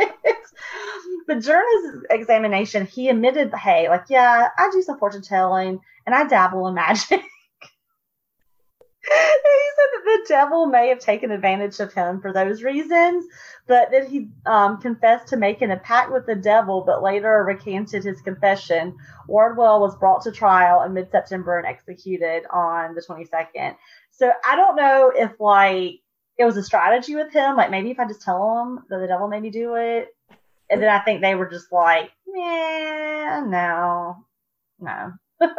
[1.27, 6.13] but during his examination, he admitted, hey, like, yeah, I do some fortune telling and
[6.13, 7.21] I dabble in magic.
[9.05, 13.25] He said that the devil may have taken advantage of him for those reasons,
[13.67, 18.03] but that he um, confessed to making a pact with the devil, but later recanted
[18.03, 18.95] his confession.
[19.27, 23.75] Wardwell was brought to trial in mid September and executed on the 22nd.
[24.11, 26.01] So I don't know if like
[26.37, 29.07] it was a strategy with him, like maybe if I just tell him that the
[29.07, 30.09] devil made me do it,
[30.69, 34.25] and then I think they were just like, yeah, no,
[34.79, 35.13] no.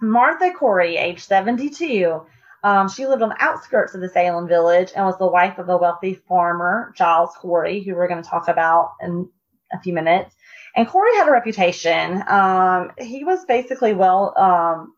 [0.00, 2.22] Martha Corey, age 72.
[2.62, 5.68] Um, she lived on the outskirts of the Salem village and was the wife of
[5.68, 9.28] a wealthy farmer, Giles Corey, who we're going to talk about in
[9.72, 10.34] a few minutes.
[10.76, 12.22] And Corey had a reputation.
[12.28, 14.94] Um, he was basically well, um,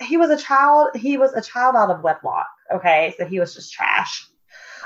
[0.00, 2.46] he was a child, he was a child out of wedlock.
[2.72, 3.14] Okay.
[3.18, 4.26] So he was just trash.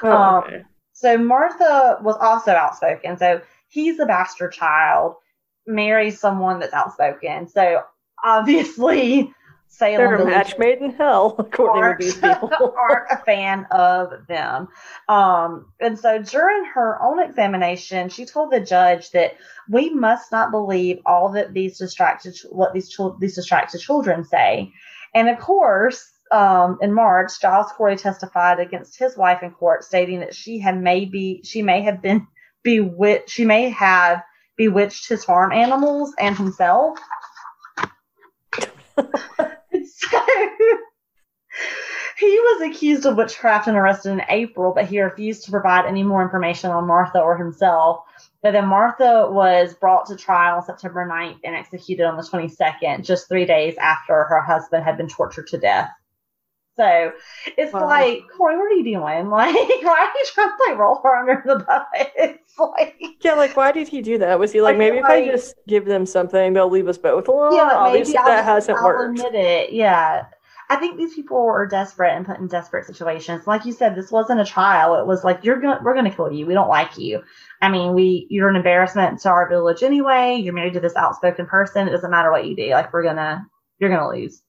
[0.03, 0.63] Oh, Um, okay.
[0.93, 3.17] So Martha was also outspoken.
[3.17, 5.15] So he's a bastard child,
[5.67, 7.49] marries someone that's outspoken.
[7.49, 7.83] So
[8.25, 9.33] obviously,
[9.69, 12.75] Salem They're a match made in hell, according to these people.
[12.77, 14.69] aren't a fan of them.
[15.09, 19.37] Um, and so during her own examination, she told the judge that
[19.69, 24.73] we must not believe all that these distracted what these these distracted children say.
[25.15, 30.21] And of course, um, in March, Giles Corey testified against his wife in court, stating
[30.21, 32.27] that she had maybe she may have been
[32.63, 33.31] bewitched.
[33.31, 34.23] She may have
[34.57, 36.99] bewitched his farm animals and himself.
[38.97, 40.21] so
[42.21, 46.03] he was accused of witchcraft and arrested in April, but he refused to provide any
[46.03, 48.05] more information on Martha or himself.
[48.43, 53.29] But then Martha was brought to trial September 9th and executed on the 22nd, just
[53.29, 55.91] three days after her husband had been tortured to death.
[56.81, 57.13] So
[57.59, 57.87] it's Wow.
[57.87, 59.29] like, Corey, what are you doing?
[59.31, 59.55] Like,
[59.85, 61.87] why are you trying to like roll her under the bus?
[62.17, 64.39] It's like, Yeah, like why did he do that?
[64.39, 67.29] Was he like maybe feel if I just give them something, they'll leave us both
[67.29, 67.55] alone?
[67.55, 69.19] yeah, like, Obviously, that just- hasn't I'll worked.
[69.19, 69.73] admit it.
[69.73, 70.25] Yeah.
[70.71, 73.47] I think these people are desperate and put in desperate situations.
[73.49, 74.95] Like you said, this wasn't a trial.
[74.95, 76.47] It was like you're going we're gonna kill you.
[76.47, 77.23] We don't like you.
[77.61, 80.37] I mean, we you're an embarrassment to our village anyway.
[80.37, 81.89] You're married to this outspoken person.
[81.89, 82.71] It doesn't matter what you do.
[82.71, 83.45] Like we're gonna
[83.81, 84.43] you're gonna lose.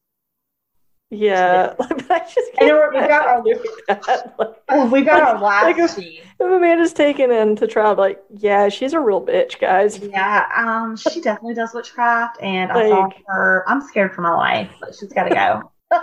[1.14, 4.36] Yeah, I just And can't we're- we've got our- imagine doing that.
[4.40, 6.22] Like, Oh, we got our Like last a- sheet.
[6.40, 9.98] if Amanda's taken into trial, like, yeah, she's a real bitch, guys.
[10.00, 13.66] Yeah, um, she definitely does witchcraft, and I saw her.
[13.68, 15.72] I'm scared for my life, but she's got to go.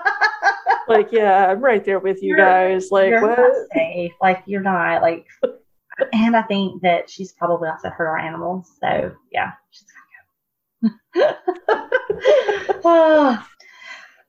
[0.87, 2.91] Like, yeah, I'm right there with you You're- guys.
[2.91, 3.39] Like, you're what?
[3.39, 4.13] not safe.
[4.23, 5.27] Like you're not like.
[6.15, 8.71] And I think that she's probably also hurt our animals.
[8.81, 9.85] So yeah, she's
[11.13, 11.37] gotta
[12.75, 12.81] go.
[12.85, 13.47] Ah.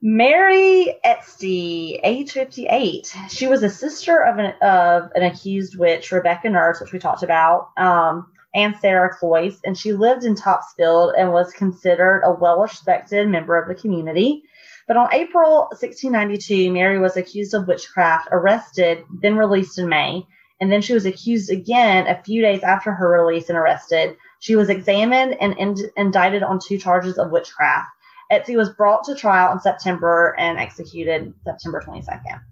[0.02, 3.14] Mary Esty, age 58.
[3.28, 7.22] She was a sister of an of an accused witch, Rebecca Nurse, which we talked
[7.22, 13.28] about, um, and Sarah Cloyce, and she lived in Topsfield and was considered a well-respected
[13.28, 14.42] member of the community.
[14.88, 20.26] But on April 1692, Mary was accused of witchcraft, arrested, then released in May.
[20.60, 24.16] And then she was accused again a few days after her release and arrested.
[24.40, 27.90] She was examined and ind- indicted on two charges of witchcraft.
[28.30, 32.40] Esty was brought to trial in September and executed September 22nd.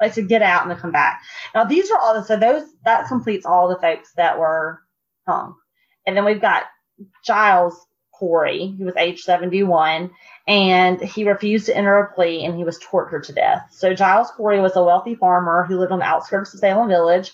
[0.00, 1.22] Like to get out and to come back.
[1.54, 4.80] Now these are all the so those that completes all the folks that were
[5.28, 5.54] hung.
[6.04, 6.64] And then we've got
[7.24, 10.10] Giles Corey, who was age 71,
[10.46, 13.68] and he refused to enter a plea and he was tortured to death.
[13.70, 17.32] So Giles Corey was a wealthy farmer who lived on the outskirts of Salem Village.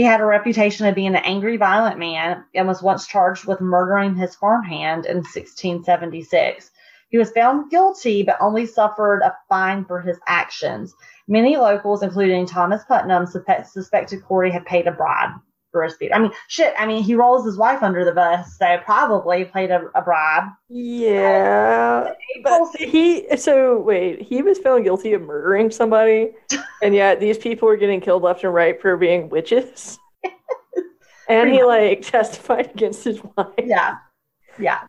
[0.00, 3.60] He had a reputation of being an angry, violent man and was once charged with
[3.60, 6.70] murdering his farmhand in 1676.
[7.10, 10.94] He was found guilty, but only suffered a fine for his actions.
[11.28, 15.32] Many locals, including Thomas Putnam, suspe- suspected Corey had paid a bribe
[15.70, 16.12] for his speed.
[16.12, 16.74] I mean, shit.
[16.78, 20.44] I mean, he rolls his wife under the bus, so probably played a, a bribe.
[20.68, 22.12] Yeah,
[22.42, 23.26] but he.
[23.36, 26.32] So wait, he was found guilty of murdering somebody,
[26.82, 29.98] and yet these people were getting killed left and right for being witches.
[31.28, 33.46] And he like testified against his wife.
[33.64, 33.98] yeah,
[34.58, 34.80] yeah,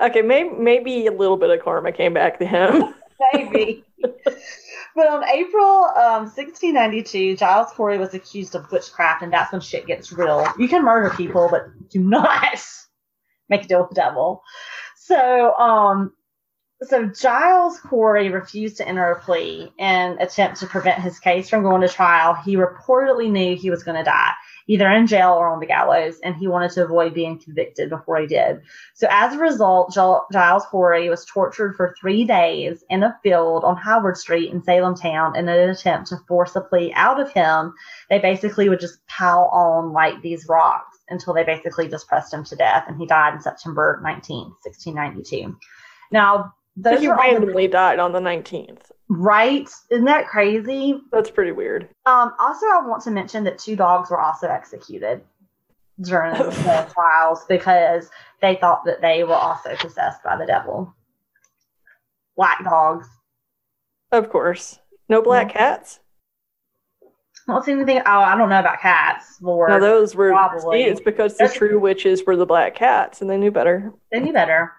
[0.00, 2.94] Okay, maybe maybe a little bit of karma came back to him.
[3.32, 3.84] maybe.
[4.94, 9.86] but on April um, 1692, Giles Corey was accused of witchcraft, and that's when shit
[9.86, 10.46] gets real.
[10.58, 12.58] You can murder people, but do not
[13.48, 14.42] make a deal with the devil.
[14.96, 16.12] So, um,
[16.82, 21.62] so Giles Corey refused to enter a plea in attempt to prevent his case from
[21.62, 22.34] going to trial.
[22.34, 24.32] He reportedly knew he was going to die,
[24.70, 28.20] either in jail or on the gallows, and he wanted to avoid being convicted before
[28.20, 28.60] he did.
[28.94, 33.76] So as a result, Giles Corey was tortured for three days in a field on
[33.76, 37.74] Howard Street in Salem town in an attempt to force a plea out of him.
[38.10, 42.44] They basically would just pile on like these rocks until they basically just pressed him
[42.44, 45.58] to death, and he died in September 19, 1692.
[46.12, 48.92] Now, those he randomly the, died on the 19th.
[49.12, 49.68] Right?
[49.90, 51.00] Isn't that crazy?
[51.10, 51.88] That's pretty weird.
[52.06, 55.20] Um, also, I want to mention that two dogs were also executed
[56.00, 58.08] during the trials because
[58.40, 60.94] they thought that they were also possessed by the devil.
[62.36, 63.08] Black dogs.
[64.12, 64.78] Of course.
[65.08, 65.58] No black mm-hmm.
[65.58, 65.98] cats?
[67.02, 67.98] I don't see anything.
[67.98, 69.38] Oh, I don't know about cats.
[69.40, 69.70] Lord.
[69.70, 70.30] No, those were.
[70.30, 70.84] Probably.
[70.84, 73.92] See, it's because the true witches were the black cats and they knew better.
[74.12, 74.70] They knew better.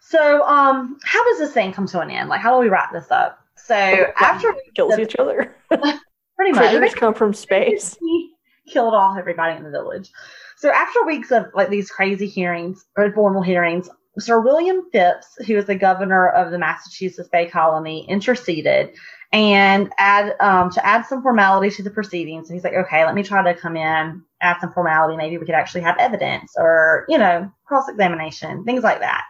[0.00, 2.28] So, um, how does this thing come to an end?
[2.28, 3.39] Like, how do we wrap this up?
[3.70, 7.96] So, after we kills the, each other, pretty much, critters come from space.
[8.00, 8.32] He
[8.68, 10.10] killed off everybody in the village.
[10.56, 15.56] So, after weeks of like these crazy hearings or formal hearings, Sir William Phips, who
[15.56, 18.90] is the governor of the Massachusetts Bay Colony, interceded
[19.30, 22.50] and add um, to add some formality to the proceedings.
[22.50, 25.16] And he's like, okay, let me try to come in, add some formality.
[25.16, 29.22] Maybe we could actually have evidence or you know cross examination, things like that.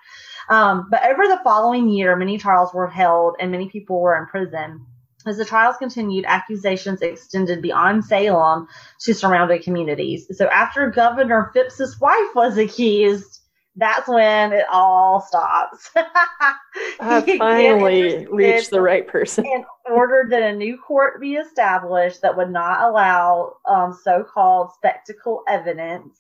[0.51, 4.27] Um, but over the following year, many trials were held and many people were in
[4.27, 4.85] prison.
[5.27, 8.67] As the trials continued, accusations extended beyond Salem
[9.01, 10.27] to surrounding communities.
[10.37, 13.41] So after Governor Phips's wife was accused,
[13.77, 15.91] that's when it all stops.
[17.01, 19.45] I finally reached the right person.
[19.47, 24.73] and ordered that a new court be established that would not allow um, so called
[24.73, 26.20] spectacle evidence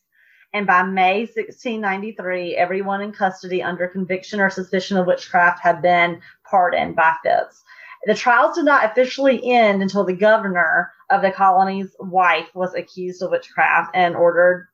[0.52, 6.20] and by May 1693, everyone in custody under conviction or suspicion of witchcraft had been
[6.44, 7.62] pardoned by Phips.
[8.04, 13.22] The trials did not officially end until the governor of the colony's wife was accused
[13.22, 14.68] of witchcraft and ordered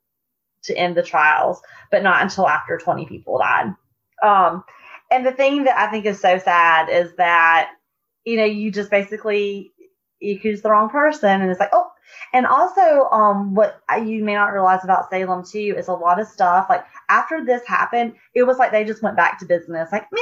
[0.62, 1.60] to end the trials,
[1.90, 3.74] but not until after 20 people died.
[4.22, 4.64] Um,
[5.10, 7.70] and the thing that I think is so sad is that,
[8.24, 9.72] you know, you just basically
[10.22, 11.90] accuse the wrong person and it's like, oh,
[12.32, 16.26] and also, um, what you may not realize about Salem too is a lot of
[16.26, 16.66] stuff.
[16.68, 19.90] Like after this happened, it was like they just went back to business.
[19.92, 20.20] Like, meh,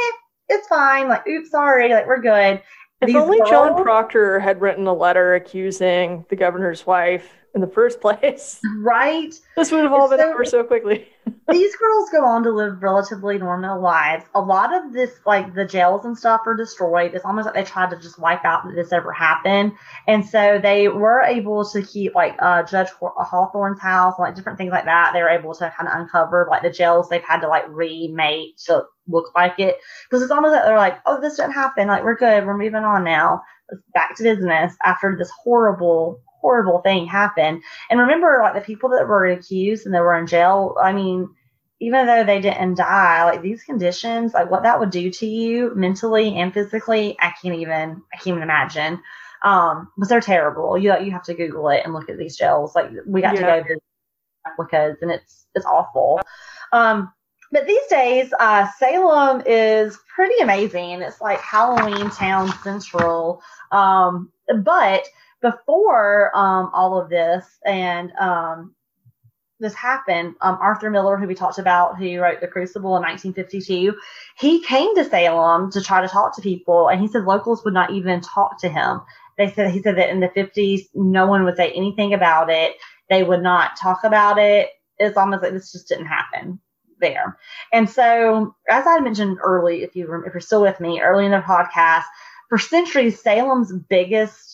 [0.48, 1.08] it's fine.
[1.08, 1.92] Like, oops, sorry.
[1.92, 2.62] Like we're good.
[3.00, 7.60] If These only girls- John Proctor had written a letter accusing the governor's wife in
[7.60, 8.60] the first place.
[8.78, 9.34] Right.
[9.56, 11.08] This would have all been so, over so quickly.
[11.46, 14.24] These girls go on to live relatively normal lives.
[14.34, 17.12] A lot of this, like the jails and stuff, are destroyed.
[17.14, 19.72] It's almost like they tried to just wipe out that this ever happened.
[20.08, 24.72] And so they were able to keep like uh, Judge Hathorne's house, like different things
[24.72, 25.12] like that.
[25.12, 28.56] They were able to kind of uncover like the jails they've had to like remake
[28.66, 29.76] to look like it
[30.08, 31.88] because it's almost like they're like, oh, this didn't happen.
[31.88, 32.46] Like we're good.
[32.46, 33.42] We're moving on now.
[33.92, 37.62] Back to business after this horrible horrible thing happened.
[37.88, 41.30] And remember, like the people that were accused and that were in jail, I mean,
[41.80, 45.74] even though they didn't die, like these conditions, like what that would do to you
[45.74, 49.00] mentally and physically, I can't even, I can't even imagine.
[49.42, 50.76] Um, but they're terrible.
[50.76, 52.74] You you have to Google it and look at these jails.
[52.74, 53.40] Like we got yeah.
[53.40, 53.80] to go to
[54.46, 56.20] replicas, and it's it's awful.
[56.72, 57.10] Um,
[57.52, 61.02] but these days, uh, Salem is pretty amazing.
[61.02, 63.42] It's like Halloween Town Central.
[63.70, 64.30] Um,
[64.62, 65.06] but
[65.44, 68.74] before um, all of this and um,
[69.60, 73.94] this happened, um, Arthur Miller, who we talked about, who wrote The Crucible in 1952,
[74.38, 77.74] he came to Salem to try to talk to people, and he said locals would
[77.74, 79.00] not even talk to him.
[79.36, 82.72] They said he said that in the 50s, no one would say anything about it.
[83.10, 84.70] They would not talk about it.
[84.98, 86.58] It's almost like this just didn't happen
[87.00, 87.36] there.
[87.70, 91.32] And so, as I mentioned early, if you if you're still with me, early in
[91.32, 92.04] the podcast,
[92.48, 94.53] for centuries, Salem's biggest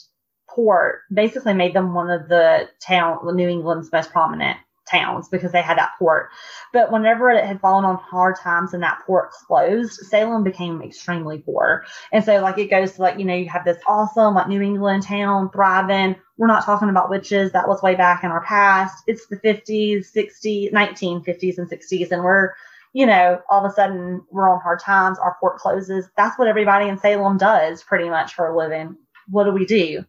[0.55, 4.59] port basically made them one of the town, New England's most prominent
[4.91, 6.31] towns because they had that port.
[6.73, 11.39] But whenever it had fallen on hard times and that port closed, Salem became extremely
[11.39, 11.85] poor.
[12.13, 14.61] And so like it goes to like, you know, you have this awesome like New
[14.61, 16.17] England town thriving.
[16.37, 17.53] We're not talking about witches.
[17.53, 19.05] That was way back in our past.
[19.07, 22.11] It's the 50s, 60s, 1950s and 60s.
[22.11, 22.53] And we're,
[22.93, 25.19] you know, all of a sudden we're on hard times.
[25.19, 26.09] Our port closes.
[26.17, 28.97] That's what everybody in Salem does pretty much for a living.
[29.29, 30.05] What do we do?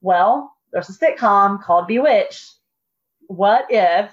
[0.00, 2.54] Well, there's a sitcom called Bewitched.
[3.26, 4.10] What if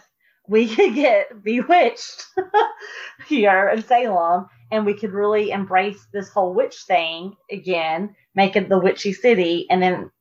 [0.48, 2.26] we could get bewitched
[3.28, 8.70] here in Salem and we could really embrace this whole witch thing again, make it
[8.70, 10.12] the witchy city, and then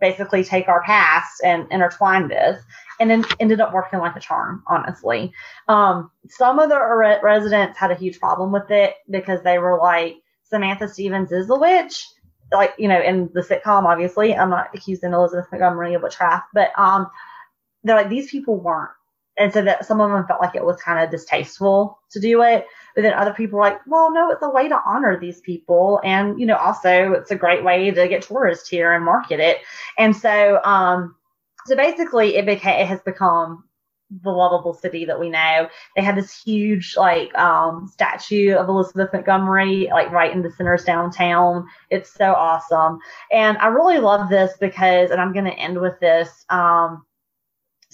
[0.00, 2.62] basically take our past and intertwine this?
[2.98, 5.32] And then ended up working like a charm, honestly.
[5.68, 9.78] Um, some of the re- residents had a huge problem with it because they were
[9.78, 12.06] like, Samantha Stephens is the witch.
[12.52, 16.46] Like, you know, in the sitcom, obviously, I'm not accusing Elizabeth Montgomery of a witchcraft,
[16.54, 17.08] but um,
[17.82, 18.90] they're like, these people weren't.
[19.38, 22.42] And so that some of them felt like it was kind of distasteful to do
[22.42, 22.66] it.
[22.94, 26.00] But then other people were like, well, no, it's a way to honor these people.
[26.04, 29.58] And, you know, also it's a great way to get tourists here and market it.
[29.98, 31.14] And so, um,
[31.66, 33.64] so basically it became, it has become
[34.22, 35.68] the lovable city that we know.
[35.96, 40.74] They had this huge like um, statue of Elizabeth Montgomery like right in the center
[40.74, 41.66] of downtown.
[41.90, 42.98] It's so awesome.
[43.32, 47.04] And I really love this because and I'm going to end with this um,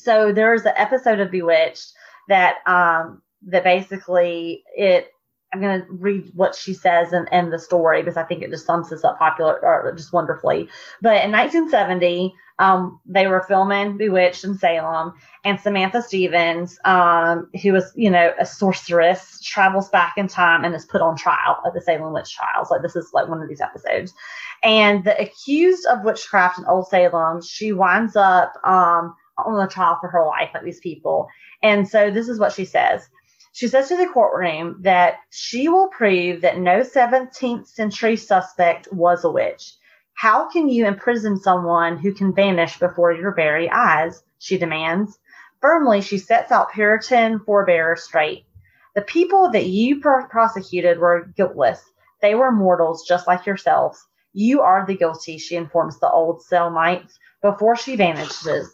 [0.02, 1.92] so there's an episode of Bewitched
[2.28, 5.11] that um, that basically it
[5.52, 8.50] I'm going to read what she says and end the story because I think it
[8.50, 10.68] just sums this up popular or just wonderfully.
[11.02, 17.72] But in 1970, um, they were filming Bewitched in Salem, and Samantha Stephens, um, who
[17.72, 21.74] was, you know, a sorceress, travels back in time and is put on trial at
[21.74, 22.70] the Salem witch trials.
[22.70, 24.14] Like this is like one of these episodes.
[24.62, 29.98] And the accused of witchcraft in Old Salem, she winds up um, on the trial
[30.00, 31.28] for her life, like these people.
[31.62, 33.08] And so this is what she says.
[33.52, 39.24] She says to the courtroom that she will prove that no 17th century suspect was
[39.24, 39.74] a witch.
[40.14, 44.22] How can you imprison someone who can vanish before your very eyes?
[44.38, 45.18] She demands.
[45.60, 48.46] Firmly, she sets out Puritan forebearer straight.
[48.94, 51.82] The people that you pr- prosecuted were guiltless.
[52.22, 54.02] They were mortals just like yourselves.
[54.32, 58.72] You are the guilty, she informs the old Salemites before she vanishes.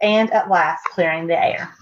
[0.00, 1.72] And at last, clearing the air.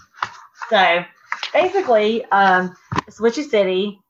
[0.68, 1.04] So
[1.52, 2.74] basically, um,
[3.20, 4.00] Witchy City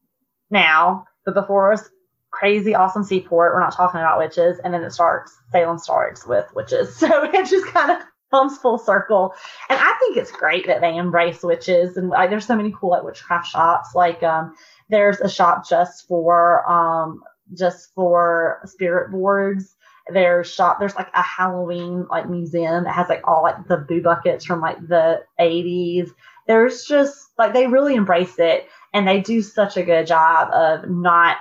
[0.51, 1.91] now, but before was
[2.31, 3.55] crazy awesome seaport.
[3.55, 5.37] We're not talking about witches, and then it starts.
[5.53, 7.99] Salem starts with witches, so it just kind of
[8.31, 9.35] comes full circle.
[9.69, 12.91] And I think it's great that they embrace witches, and like, there's so many cool
[12.91, 13.91] like witchcraft shops.
[13.95, 14.55] Like um,
[14.89, 17.23] there's a shop just for um,
[17.57, 19.77] just for spirit boards.
[20.13, 20.81] There's shop.
[20.81, 24.61] There's like a Halloween like museum that has like all like the boo buckets from
[24.61, 26.11] like the 80s.
[26.47, 30.89] There's just like they really embrace it, and they do such a good job of
[30.91, 31.39] not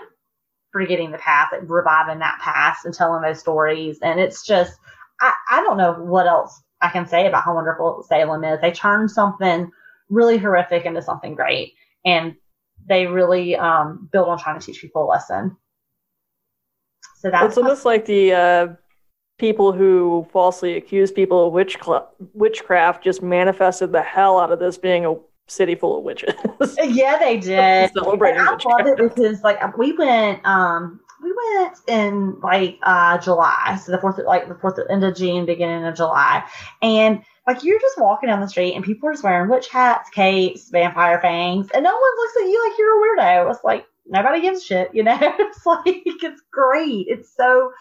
[0.71, 3.99] forgetting the past, like reviving that past and telling those stories.
[4.01, 4.73] And it's just,
[5.19, 8.61] I, I don't know what else I can say about how wonderful Salem is.
[8.61, 9.69] They turned something
[10.09, 11.73] really horrific into something great.
[12.05, 12.35] And
[12.87, 15.57] they really um, build on trying to teach people a lesson.
[17.17, 18.67] So that's it's almost like the uh,
[19.41, 21.75] people who falsely accuse people of witch
[22.33, 25.15] witchcraft just manifested the hell out of this being a
[25.47, 26.35] city full of witches.
[26.83, 27.91] yeah, they did.
[27.91, 33.79] Celebrating I love it because like we went um we went in like uh July,
[33.83, 36.47] so the fourth like the fourth end of June, beginning of July,
[36.83, 40.11] and like you're just walking down the street and people are just wearing witch hats,
[40.11, 43.51] capes, vampire fangs, and no one looks at you like you're a weirdo.
[43.51, 45.17] It's like nobody gives a shit, you know.
[45.21, 47.07] it's like it's great.
[47.09, 47.71] It's so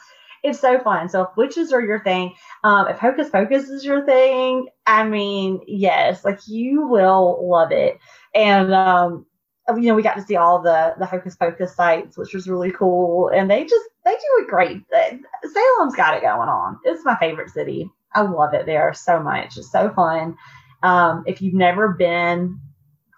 [0.43, 1.09] it's so fun.
[1.09, 2.35] So if witches are your thing,
[2.65, 7.99] um, if hocus pocus is your thing, I mean, yes, like you will love it.
[8.35, 9.27] And um,
[9.69, 12.71] you know, we got to see all the the hocus pocus sites, which was really
[12.71, 13.29] cool.
[13.29, 14.83] And they just they do it great.
[15.45, 16.79] Salem's got it going on.
[16.85, 17.91] It's my favorite city.
[18.15, 19.57] I love it there so much.
[19.57, 20.37] It's so fun.
[20.83, 22.59] Um, if you've never been,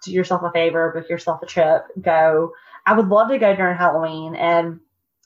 [0.03, 2.51] do yourself a favor, book yourself a trip, go.
[2.85, 4.79] I would love to go during Halloween and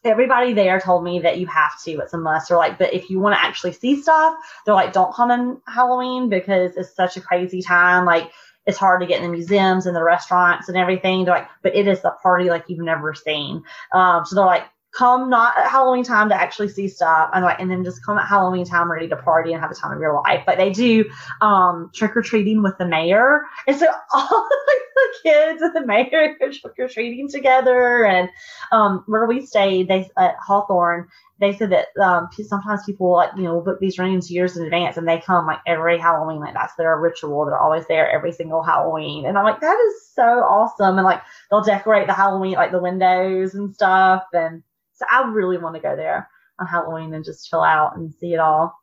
[0.08, 2.00] everybody there told me that you have to.
[2.00, 2.50] It's a must.
[2.52, 4.36] Or like, but if you want to actually see stuff,
[4.66, 8.06] they're like, don't come in Halloween because it's such a crazy time.
[8.06, 8.32] Like,
[8.66, 11.24] it's hard to get in the museums and the restaurants and everything.
[11.24, 13.64] They're like, but it is the party like you've never seen.
[13.94, 14.66] Um, so they're like,
[14.98, 17.30] come not at Halloween time to actually see stuff.
[17.34, 19.76] And like and then just come at Halloween time ready to party and have the
[19.76, 20.44] time of your life.
[20.46, 21.06] But they do
[21.42, 23.42] um trick or treating with the mayor.
[23.68, 28.06] And so all like, the kids and the mayor are trick or treating together.
[28.06, 28.30] And
[28.72, 31.08] um where we stayed they at Hawthorne
[31.40, 34.98] they said that um, sometimes people like you know book these rooms years in advance
[34.98, 36.40] and they come like every Halloween.
[36.40, 37.46] Like that's their ritual.
[37.46, 39.26] They're always there every single Halloween.
[39.26, 40.98] And I'm like that is so awesome.
[40.98, 41.22] And like
[41.52, 44.24] they'll decorate the Halloween like the windows and stuff.
[44.34, 44.64] And
[44.98, 46.28] so I really want to go there
[46.60, 48.76] on Halloween and just chill out and see it all.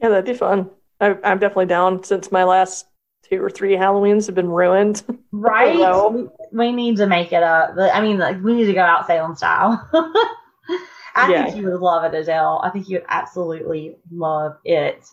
[0.00, 0.70] Yeah, that'd be fun.
[1.00, 2.86] I, am definitely down since my last
[3.28, 5.02] two or three Halloweens have been ruined.
[5.38, 5.76] Right.
[6.12, 7.74] we, we, need to make it up.
[7.76, 9.86] I mean, like we need to go out Salem style.
[11.14, 11.44] I yeah.
[11.44, 12.62] think you would love it, Adele.
[12.64, 15.06] I think you would absolutely love it.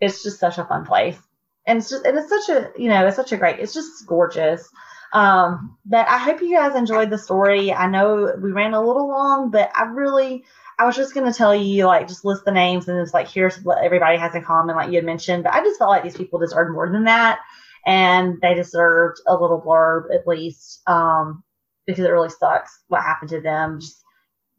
[0.00, 1.18] It's just such a fun place.
[1.66, 4.06] And it's just, and it's such a, you know, it's such a great, it's just
[4.06, 4.68] gorgeous.
[5.14, 7.72] Um, but I hope you guys enjoyed the story.
[7.72, 10.44] I know we ran a little long, but I really,
[10.78, 13.28] I was just going to tell you, like, just list the names and it's like,
[13.28, 15.44] here's what everybody has in common, like you had mentioned.
[15.44, 17.38] But I just felt like these people deserved more than that.
[17.86, 20.82] And they deserved a little blurb at least.
[20.88, 21.44] Um,
[21.86, 24.02] because it really sucks what happened to them just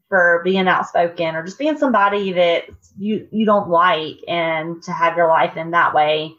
[0.10, 2.66] for being outspoken or just being somebody that
[2.98, 6.34] you you don't like and to have your life in that way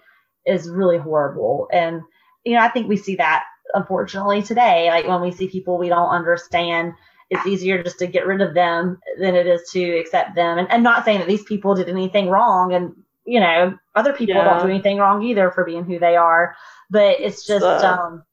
[0.47, 2.01] is really horrible and
[2.45, 3.45] you know i think we see that
[3.75, 6.93] unfortunately today like when we see people we don't understand
[7.31, 10.71] it's easier just to get rid of them than it is to accept them and,
[10.71, 12.95] and not saying that these people did anything wrong and
[13.25, 14.45] you know other people Yeah.
[14.45, 16.55] don't do anything wrong either for being who they are
[16.91, 18.25] but it's just Uh, um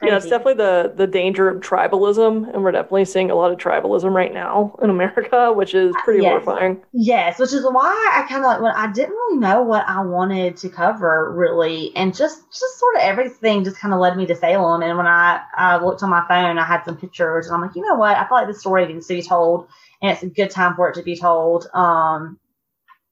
[0.00, 3.58] Yeah, it's definitely the the danger of tribalism, and we're definitely seeing a lot of
[3.58, 6.20] tribalism right now in America, which is pretty Yes.
[6.20, 6.82] horrifying.
[6.94, 10.02] Yes, which is why I kind of like when I didn't really know what I
[10.04, 14.26] wanted to cover really, and just just sort of everything just kind of led me
[14.26, 14.82] to Salem.
[14.82, 17.74] And when I I looked on my phone, I had some pictures, and I'm like,
[17.76, 18.16] you know what?
[18.18, 19.68] I feel like this story needs to be told,
[20.02, 21.66] and it's a good time for it to be told.
[21.72, 22.38] Um,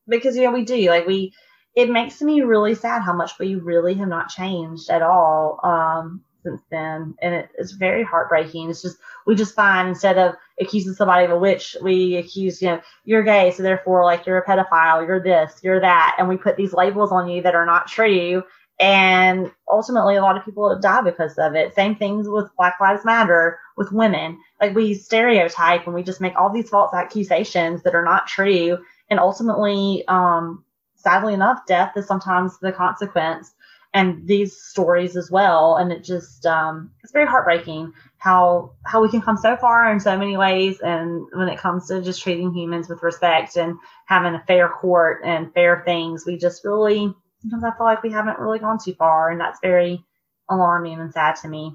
[0.09, 1.33] because you know we do like we.
[1.77, 6.23] It makes me really sad how much we really have not changed at all um,
[6.43, 8.71] since then, and it, it's very heartbreaking.
[8.71, 12.69] It's just we just find instead of accusing somebody of a witch, we accuse you
[12.69, 16.17] know you're gay, so therefore, like, you're a pedophile, you're this, you're that.
[16.19, 18.43] And we put these labels on you that are not true.
[18.79, 21.75] And ultimately, a lot of people die because of it.
[21.75, 24.39] Same things with Black Lives Matter, with women.
[24.61, 28.79] Like, we stereotype and we just make all these false accusations that are not true.
[29.11, 30.65] And ultimately, um,
[30.95, 33.53] sadly enough, death is sometimes the consequence.
[33.93, 35.77] And these stories as well.
[35.77, 39.99] And it just, um, it's very heartbreaking how how we can come so far in
[39.99, 40.79] so many ways.
[40.81, 43.77] And when it comes to just treating humans with respect and
[44.07, 48.11] having a fair court and fair things we just really sometimes i feel like we
[48.11, 49.31] haven't really gone too far.
[49.31, 50.05] And that's very
[50.49, 51.75] alarming and sad to me.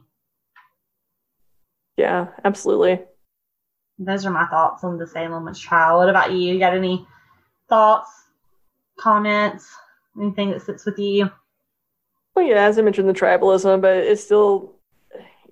[1.97, 3.01] Yeah, absolutely.
[3.97, 5.97] those are my thoughts on the salem witch trial.
[5.97, 6.37] What about you?
[6.37, 7.07] You got any
[7.67, 8.09] thoughts
[8.97, 9.67] comments
[10.17, 11.29] anything that sits with you
[12.35, 14.73] Well, yeah, as I mentioned, the tribalism, but it's still,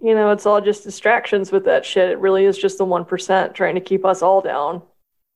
[0.01, 2.09] you know, it's all just distractions with that shit.
[2.11, 4.81] It really is just the 1% trying to keep us all down.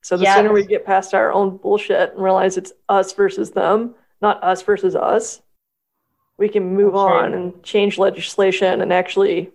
[0.03, 0.35] So the Yes.
[0.35, 4.61] sooner we get past our own bullshit and realize it's us versus them, not us
[4.61, 5.41] versus us,
[6.37, 7.13] we can move That's true.
[7.17, 9.51] on and change legislation and actually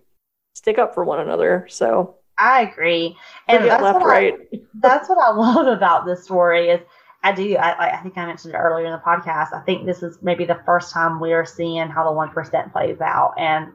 [0.54, 1.66] stick up for one another.
[1.68, 3.14] So i agree
[3.46, 4.34] and that's left, what I- right.
[4.80, 6.80] that's what I love about this story is
[7.22, 9.52] I do I, I think I mentioned it earlier in the podcast.
[9.52, 12.72] I think this is maybe the first time we are seeing how the one percent
[12.72, 13.72] plays out, and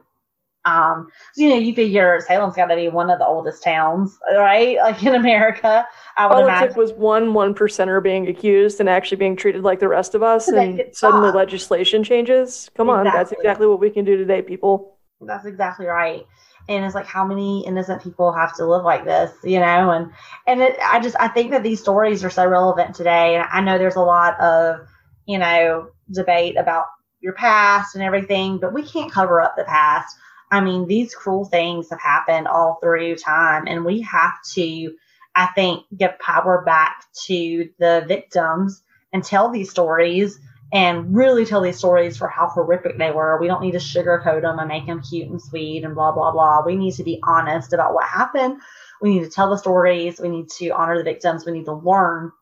[0.64, 4.18] um, so, you know, you figure Salem's got to be one of the oldest towns,
[4.36, 4.76] right?
[4.76, 5.86] Like in America,
[6.16, 6.68] I would All it imagine.
[6.68, 10.22] took was one one percenter being accused and actually being treated like the rest of
[10.22, 12.70] us, make and suddenly legislation changes.
[12.76, 13.36] Come on, that's Exactly.
[13.36, 14.98] exactly what we can do today, people.
[15.20, 16.26] That's exactly right.
[16.68, 19.90] And it's like how many innocent people have to live like this, you know?
[19.90, 20.12] And
[20.46, 23.36] and it, I just I think that these stories are so relevant today.
[23.36, 24.86] And I know there's a lot of
[25.26, 26.86] you know debate about
[27.20, 30.14] your past and everything, but we can't cover up the past.
[30.50, 34.92] I mean, these cruel things have happened all through time, and we have to,
[35.34, 40.38] I think, give power back to the victims and tell these stories
[40.72, 43.40] and really tell these stories for how horrific they were.
[43.40, 46.30] We don't need to sugarcoat them and make them cute and sweet and blah, blah,
[46.30, 46.62] blah.
[46.64, 48.60] We need to be honest about what happened.
[49.00, 50.20] We need to tell the stories.
[50.20, 51.46] We need to honor the victims.
[51.46, 52.32] We need to learn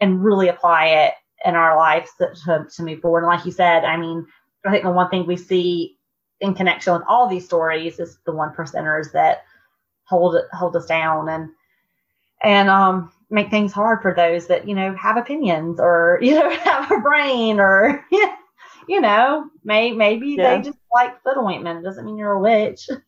[0.00, 1.14] and really apply it
[1.44, 3.20] in our lives to, to, to move forward.
[3.20, 4.26] And like you said, I mean,
[4.66, 5.96] I think the one thing we see
[6.40, 9.44] in connection with all these stories is the one percenters that
[10.04, 11.50] hold hold us down and
[12.42, 16.50] and um make things hard for those that you know have opinions or you know
[16.50, 18.04] have a brain or
[18.88, 20.56] you know may maybe Yeah.
[20.56, 21.80] they just like foot ointment.
[21.80, 22.88] It doesn't mean you're a witch.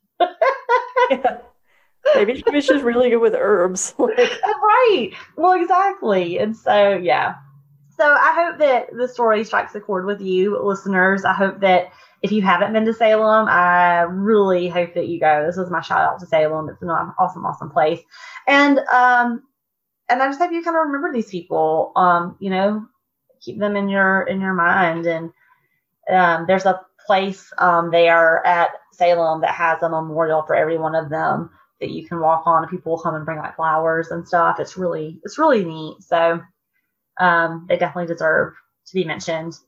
[1.11, 1.39] Yeah.
[2.15, 3.95] Maybe she was just really good with herbs.
[3.99, 5.11] Right.
[5.37, 6.39] Well exactly.
[6.39, 7.35] And so yeah.
[7.97, 11.25] So i hope that the story strikes a chord with you listeners.
[11.25, 11.91] I hope that
[12.23, 15.45] if you haven't been to salem i really hope that you go.
[15.47, 16.69] This is my shout out to salem.
[16.69, 18.01] It's an awesome awesome place.
[18.49, 19.43] And um
[20.09, 22.87] and i just hope you kind of remember these people um you know
[23.41, 25.33] keep them in your in your mind and
[26.11, 30.95] um there's a place um there at salem that has a memorial for every one
[30.95, 31.51] of them
[31.81, 34.61] that you can walk on and people will come and bring like flowers and stuff.
[34.61, 35.97] It's really it's really neat.
[36.01, 36.41] So
[37.21, 38.55] um they definitely deserve
[38.87, 39.59] to be mentioned.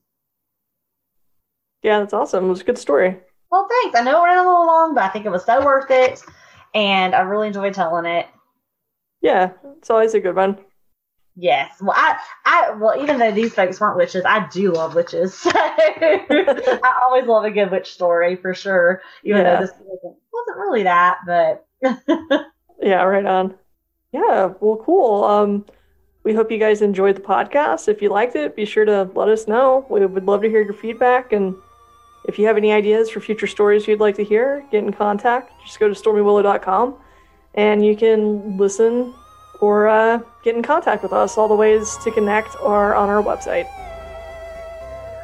[1.83, 2.45] yeah, that's awesome.
[2.47, 3.19] It was a good story.
[3.51, 3.99] Well thanks.
[3.99, 6.23] I know it ran a little long, but I think it was so worth it
[6.75, 8.27] and I really enjoyed telling it.
[9.25, 10.59] Yeah, it's always a good one.
[11.35, 11.79] Yes.
[11.81, 15.35] Well I I well even though these folks weren't witches, I do love witches.
[15.45, 19.01] So I always love a good witch story for sure.
[19.25, 19.55] Even Yeah.
[19.57, 21.67] though this wasn't, wasn't really that, but
[22.83, 23.55] Yeah, right on.
[24.13, 25.25] Yeah, well, cool.
[25.25, 25.65] Um,
[26.23, 27.89] we hope you guys enjoyed the podcast.
[27.89, 29.87] If you liked it, be sure to let us know.
[29.91, 31.33] We would love to hear your feedback.
[31.33, 31.55] And
[32.29, 35.53] if you have any ideas for future stories you'd like to hear, get in contact.
[35.65, 36.95] Just go to stormywillow.com
[37.55, 39.15] And you can listen
[39.61, 41.39] or uh, get in contact with us.
[41.39, 43.67] All the ways to connect are on our website.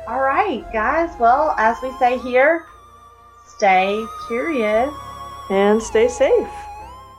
[0.07, 1.11] All right, guys.
[1.19, 2.67] Well, as we say here,
[3.47, 4.93] stay curious
[5.51, 6.49] and stay safe.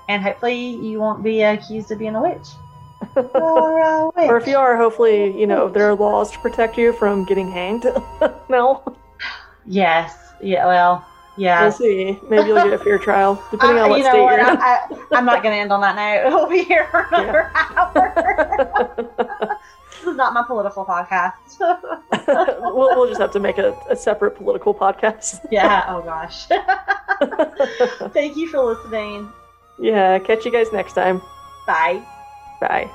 [0.09, 2.47] And hopefully, you won't be accused of being a witch.
[3.15, 4.29] or, a witch.
[4.29, 7.51] or if you are, hopefully, you know there are laws to protect you from getting
[7.51, 7.85] hanged.
[8.49, 8.83] no.
[9.65, 10.33] Yes.
[10.41, 10.65] Yeah.
[10.65, 11.05] Well.
[11.37, 11.63] Yeah.
[11.63, 12.19] We'll see.
[12.29, 14.39] Maybe you'll get a fair trial, depending on what you know state what?
[14.39, 14.57] you're in.
[14.57, 16.31] I, am not going to end on that note.
[16.35, 17.67] We'll be here for another yeah.
[17.75, 19.57] hour.
[19.89, 21.59] this is not my political podcast.
[21.59, 25.39] we'll, we'll just have to make a, a separate political podcast.
[25.51, 25.85] yeah.
[25.87, 26.47] Oh gosh.
[28.13, 29.31] Thank you for listening.
[29.79, 30.19] Yeah.
[30.19, 31.21] Catch you guys next time.
[31.65, 32.01] Bye.
[32.59, 32.91] Bye.